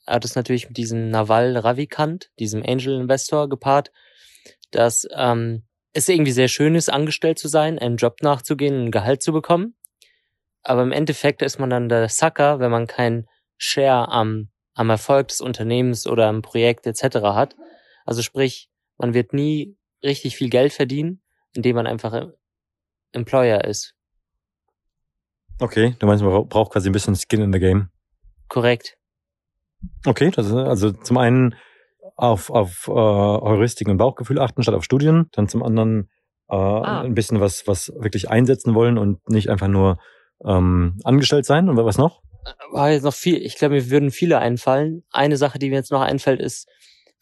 er 0.06 0.16
hat 0.16 0.26
es 0.26 0.36
natürlich 0.36 0.68
mit 0.68 0.76
diesem 0.76 1.10
Naval 1.10 1.56
Ravikant, 1.56 2.30
diesem 2.40 2.62
Angel 2.62 3.00
Investor 3.00 3.48
gepaart, 3.48 3.92
dass 4.72 5.08
ähm, 5.16 5.64
es 5.94 6.10
irgendwie 6.10 6.34
sehr 6.34 6.50
schön 6.50 6.76
ist, 6.76 6.92
angestellt 6.92 7.40
zu 7.40 7.48
sein, 7.48 7.80
einem 7.80 7.96
Job 7.96 8.18
nachzugehen, 8.22 8.88
ein 8.88 8.92
Gehalt 8.92 9.24
zu 9.24 9.32
bekommen. 9.32 9.76
Aber 10.62 10.84
im 10.84 10.92
Endeffekt 10.92 11.42
ist 11.42 11.58
man 11.58 11.70
dann 11.70 11.88
der 11.88 12.10
Sucker, 12.10 12.60
wenn 12.60 12.70
man 12.70 12.86
kein 12.86 13.30
Share 13.58 14.10
am 14.10 14.50
am 14.80 14.90
Erfolg 14.90 15.28
des 15.28 15.42
Unternehmens 15.42 16.08
oder 16.08 16.28
am 16.28 16.42
Projekt 16.42 16.88
etc. 16.88 17.18
hat. 17.18 17.58
Also 18.06 18.22
sprich, 18.22 18.70
man 18.98 19.14
wird 19.14 19.34
nie 19.34 19.76
richtig 20.02 20.38
viel 20.38 20.50
Geld 20.50 20.72
verdienen, 20.72 21.22
indem 21.54 21.76
man 21.76 21.86
einfach 21.86 22.30
Employer 23.12 23.66
ist. 23.66 23.94
Okay, 25.60 25.98
du 26.00 26.08
meinst, 26.08 26.24
man 26.24 26.48
braucht 26.48 26.72
quasi 26.72 26.88
ein 26.90 26.94
bisschen 26.94 27.18
Skin 27.18 27.42
in 27.42 27.52
the 27.52 27.60
Game. 27.60 27.90
Korrekt. 28.48 28.98
Okay, 30.06 30.32
das 30.32 30.46
ist 30.48 30.54
also 30.54 30.94
zum 30.94 31.18
einen 31.18 31.56
auf, 32.16 32.50
auf 32.50 32.88
äh, 32.88 32.92
Heuristiken 32.92 33.92
und 33.92 33.98
Bauchgefühl 33.98 34.40
achten 34.40 34.64
statt 34.64 34.76
auf 34.76 34.86
Studien, 34.86 35.28
dann 35.34 35.50
zum 35.50 35.62
anderen 35.62 36.10
äh, 36.50 36.56
ah. 36.56 37.02
ein 37.02 37.16
bisschen 37.16 37.42
was, 37.42 37.68
was 37.68 37.92
wirklich 37.98 38.30
einsetzen 38.30 38.76
wollen 38.76 38.98
und 38.98 39.28
nicht 39.30 39.50
einfach 39.50 39.68
nur 39.68 39.98
ähm, 40.46 41.00
angestellt 41.04 41.46
sein. 41.46 41.68
Und 41.68 41.76
was 41.76 41.98
noch? 41.98 42.22
War 42.72 42.92
jetzt 42.92 43.04
noch 43.04 43.14
viel, 43.14 43.38
ich 43.38 43.56
glaube, 43.56 43.76
mir 43.76 43.90
würden 43.90 44.12
viele 44.12 44.40
einfallen. 44.40 45.04
Eine 45.12 45.38
Sache, 45.38 45.60
die 45.60 45.70
mir 45.70 45.78
jetzt 45.78 45.92
noch 45.92 46.02
einfällt, 46.02 46.40
ist, 46.40 46.68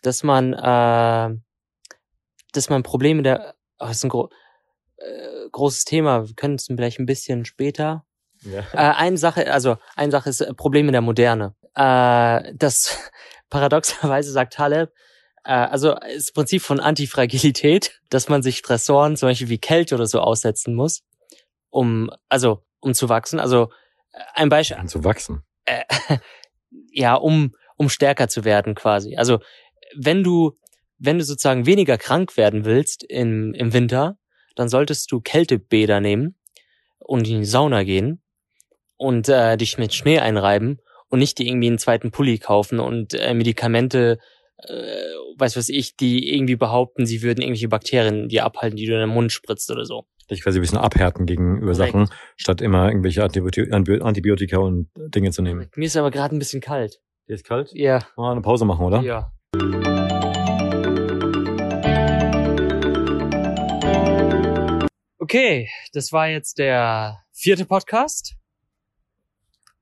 dass 0.02 0.24
man, 0.24 0.54
äh, 0.54 1.36
dass 2.54 2.70
man 2.70 2.84
Probleme 2.84 3.24
der, 3.24 3.56
oh, 3.80 3.86
das 3.86 3.98
ist 3.98 4.04
ein 4.06 4.10
gro 4.10 4.30
äh, 4.98 5.50
großes 5.52 5.86
Thema, 5.86 6.28
wir 6.28 6.36
können 6.36 6.56
es 6.56 6.66
vielleicht 6.66 7.00
ein 7.00 7.06
bisschen 7.06 7.46
später. 7.46 8.06
Ja. 8.42 8.60
Äh, 8.74 8.96
eine 8.96 9.18
Sache, 9.18 9.52
also 9.52 9.78
eine 9.96 10.12
Sache 10.12 10.30
ist 10.30 10.42
äh, 10.42 10.54
Probleme 10.54 10.92
der 10.92 11.02
Moderne. 11.02 11.56
Äh, 11.76 12.54
das 12.56 12.98
paradoxerweise 13.50 14.32
sagt 14.32 14.54
Taleb, 14.54 14.92
äh, 15.44 15.52
also 15.52 15.96
das 15.96 16.32
Prinzip 16.32 16.62
von 16.62 16.80
Antifragilität, 16.80 18.00
dass 18.10 18.30
man 18.30 18.44
sich 18.44 18.58
Stressoren, 18.58 19.16
zum 19.16 19.30
Beispiel 19.30 19.50
wie 19.50 19.60
Kälte 19.60 19.96
oder 19.96 20.06
so, 20.06 20.20
aussetzen 20.20 20.76
muss, 20.76 21.04
um, 21.70 22.12
also 22.30 22.64
um 22.80 22.94
zu 22.94 23.10
wachsen. 23.10 23.40
Also 23.40 23.72
ein 24.34 24.50
Beispiel. 24.50 24.78
Um 24.80 24.88
zu 24.88 25.04
wachsen. 25.04 25.44
Äh, 25.66 25.84
ja, 26.92 27.16
um, 27.16 27.56
um 27.78 27.90
stärker 27.90 28.28
zu 28.28 28.44
werden 28.46 28.76
quasi. 28.76 29.16
Also 29.16 29.40
wenn 29.96 30.24
du, 30.24 30.58
wenn 30.98 31.18
du 31.18 31.24
sozusagen 31.24 31.66
weniger 31.66 31.98
krank 31.98 32.38
werden 32.38 32.66
willst 32.66 33.04
im, 33.04 33.54
im 33.54 33.74
Winter, 33.74 34.18
dann 34.56 34.70
solltest 34.70 35.12
du 35.12 35.22
Kältebäder 35.22 36.02
nehmen 36.02 36.36
und 37.00 37.28
in 37.28 37.40
die 37.40 37.46
Sauna 37.46 37.84
gehen 37.84 38.22
und 38.98 39.30
äh, 39.30 39.58
dich 39.58 39.78
mit 39.78 39.94
Schnee 39.94 40.20
einreiben 40.20 40.82
und 41.10 41.20
nicht 41.20 41.38
dir 41.38 41.46
irgendwie 41.46 41.68
einen 41.68 41.78
zweiten 41.78 42.12
Pulli 42.12 42.40
kaufen 42.40 42.80
und 42.80 43.14
äh, 43.14 43.34
Medikamente, 43.34 44.20
äh, 44.58 45.02
weiß 45.38 45.58
was 45.58 45.70
ich, 45.70 45.96
die 45.96 46.34
irgendwie 46.34 46.56
behaupten, 46.56 47.06
sie 47.06 47.22
würden 47.22 47.42
irgendwelche 47.42 47.68
Bakterien 47.68 48.30
dir 48.30 48.46
abhalten, 48.46 48.78
die 48.78 48.86
du 48.86 48.94
in 48.94 49.00
den 49.00 49.10
Mund 49.10 49.32
spritzt 49.32 49.70
oder 49.72 49.86
so 49.86 50.06
dich 50.30 50.42
quasi 50.42 50.60
ein 50.60 50.62
bisschen 50.62 50.78
abhärten 50.78 51.26
gegenüber 51.26 51.72
Korrekt. 51.74 51.94
Sachen, 51.94 52.10
statt 52.36 52.62
immer 52.62 52.88
irgendwelche 52.90 53.24
Antibiotika 53.24 54.58
und 54.58 54.90
Dinge 54.96 55.32
zu 55.32 55.42
nehmen. 55.42 55.70
Mir 55.76 55.86
ist 55.86 55.96
aber 55.96 56.12
gerade 56.12 56.36
ein 56.36 56.40
bisschen 56.40 56.62
kalt. 56.62 57.02
Dir 57.28 57.36
ist 57.36 57.46
kalt? 57.46 57.72
Ja. 57.74 58.06
Mal 58.16 58.32
eine 58.32 58.42
Pause 58.42 58.66
machen, 58.66 58.86
oder? 58.86 59.02
Ja. 59.02 59.32
Okay, 65.20 65.70
das 65.94 66.12
war 66.12 66.30
jetzt 66.30 66.58
der 66.58 67.20
vierte 67.34 67.66
Podcast. 67.66 68.36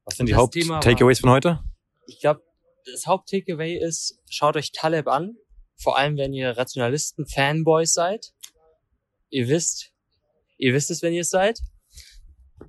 Was 0.05 0.17
sind 0.17 0.27
die 0.27 0.35
Haupt-Takeaways 0.35 1.19
von 1.19 1.31
heute? 1.31 1.59
Ich 2.07 2.19
glaube, 2.19 2.41
das 2.85 3.05
Haupt-Takeaway 3.05 3.77
ist, 3.77 4.19
schaut 4.29 4.55
euch 4.55 4.71
Taleb 4.71 5.07
an. 5.07 5.35
Vor 5.77 5.97
allem, 5.97 6.17
wenn 6.17 6.33
ihr 6.33 6.57
Rationalisten-Fanboys 6.57 7.93
seid. 7.93 8.33
Ihr 9.29 9.47
wisst, 9.47 9.95
Ihr 10.57 10.73
wisst 10.73 10.91
es, 10.91 11.01
wenn 11.01 11.13
ihr 11.13 11.21
es 11.21 11.29
seid. 11.29 11.59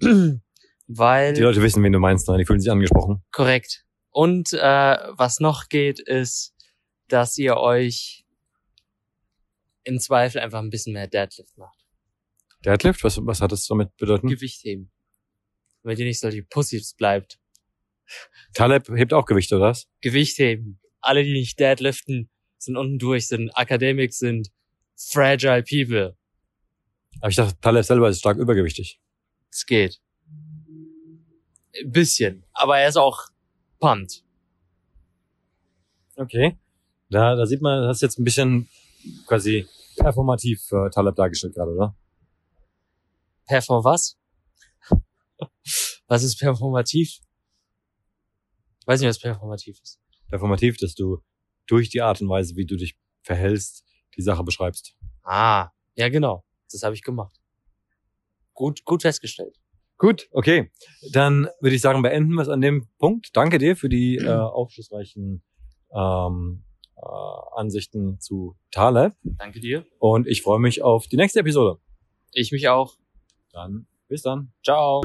Weil. 0.89 1.35
Die 1.35 1.41
Leute 1.41 1.63
wissen, 1.63 1.83
wen 1.83 1.93
du 1.93 1.99
meinst, 1.99 2.29
ne? 2.29 2.39
die 2.39 2.45
fühlen 2.45 2.61
sich 2.61 2.71
angesprochen. 2.71 3.25
Korrekt. 3.33 3.85
Und 4.11 4.53
äh, 4.53 4.59
was 4.59 5.41
noch 5.41 5.69
geht, 5.69 6.01
ist, 6.01 6.55
dass 7.09 7.37
ihr 7.39 7.57
euch 7.57 8.25
im 9.85 10.01
Zweifel 10.01 10.41
einfach 10.41 10.61
ein 10.61 10.71
bisschen 10.71 10.95
mehr 10.95 11.07
Deadlift 11.07 11.57
macht. 11.57 11.79
Deadlift? 12.65 13.05
Was, 13.05 13.19
was 13.25 13.41
hat 13.41 13.53
das 13.53 13.67
damit 13.67 13.97
bedeuten? 13.97 14.29
Gewicht 14.29 14.65
heben. 14.65 14.91
Damit 15.83 15.99
ihr 15.99 16.07
nicht 16.07 16.19
solche 16.19 16.43
Pussys 16.43 16.95
bleibt. 16.95 17.39
Taleb 18.55 18.89
hebt 18.89 19.13
auch 19.13 19.27
Gewicht, 19.27 19.53
oder 19.53 19.63
was? 19.63 19.89
Gewicht 20.01 20.39
heben. 20.39 20.81
Alle, 21.01 21.25
die 21.25 21.33
nicht 21.33 21.59
deadliften, 21.61 22.31
sind 22.59 22.77
unten 22.77 22.99
durch, 22.99 23.29
sind 23.29 23.51
Academics, 23.57 24.19
sind 24.19 24.51
fragile 24.97 25.63
people. 25.63 26.17
Aber 27.21 27.31
ich 27.31 27.37
dachte, 27.37 27.59
Taleb 27.61 27.85
selber 27.85 28.09
ist 28.09 28.19
stark 28.19 28.39
übergewichtig. 28.39 29.01
Es 29.51 29.67
geht. 29.67 30.01
Ein 31.81 31.93
bisschen. 31.93 32.45
Aber 32.53 32.79
er 32.79 32.89
ist 32.89 32.97
auch 32.97 33.27
pumped. 33.79 34.23
Okay. 36.17 36.59
Da, 37.11 37.37
da 37.37 37.47
sieht 37.47 37.61
man, 37.61 37.83
das 37.87 37.99
ist 37.99 38.03
jetzt 38.03 38.19
ein 38.19 38.25
bisschen 38.25 38.69
quasi 39.27 39.67
performativ 39.97 40.63
für 40.63 40.91
Taleb 40.91 41.15
dargestellt 41.15 41.55
gerade, 41.55 41.73
oder? 41.73 41.97
Perform 43.47 43.85
was? 43.85 44.19
was 46.09 46.23
ist 46.23 46.39
performativ? 46.39 47.21
Ich 48.87 48.89
weiß 48.89 49.01
nicht, 49.01 49.09
was 49.09 49.19
performativ 49.19 49.81
ist. 49.83 49.99
Performativ, 50.29 50.77
dass 50.77 50.95
du 50.95 51.19
durch 51.67 51.89
die 51.89 52.03
Art 52.03 52.21
und 52.21 52.29
Weise, 52.29 52.55
wie 52.55 52.67
du 52.67 52.77
dich 52.77 52.97
verhältst, 53.23 53.85
die 54.17 54.23
Sache 54.23 54.45
beschreibst. 54.45 54.97
Ah, 55.25 55.71
ja 55.97 56.09
genau. 56.09 56.45
Das 56.71 56.85
habe 56.85 56.95
ich 56.95 57.03
gemacht. 57.03 57.37
Gut, 58.55 58.85
gut 58.85 59.03
festgestellt. 59.03 59.59
Gut, 59.99 60.29
okay. 60.31 60.71
Dann 61.11 61.49
würde 61.61 61.75
ich 61.75 61.83
sagen, 61.83 62.01
beenden 62.01 62.33
wir 62.35 62.43
es 62.43 62.49
an 62.49 62.61
dem 62.61 62.87
Punkt. 62.99 63.31
Danke 63.37 63.59
dir 63.59 63.75
für 63.75 63.89
die 63.89 64.17
äh, 64.25 64.29
aufschlussreichen 64.29 65.43
ähm, 65.93 66.63
äh, 66.97 67.01
Ansichten 67.57 68.21
zu 68.21 68.57
Taleb. 68.71 69.15
Danke 69.25 69.59
dir. 69.59 69.85
Und 69.99 70.29
ich 70.29 70.43
freue 70.43 70.61
mich 70.61 70.83
auf 70.83 71.09
die 71.09 71.17
nächste 71.17 71.41
Episode. 71.41 71.81
Ich 72.33 72.53
mich 72.53 72.69
auch. 72.69 72.95
Dann 73.51 73.89
bis 74.07 74.23
dann. 74.23 74.53
Ciao. 74.63 75.03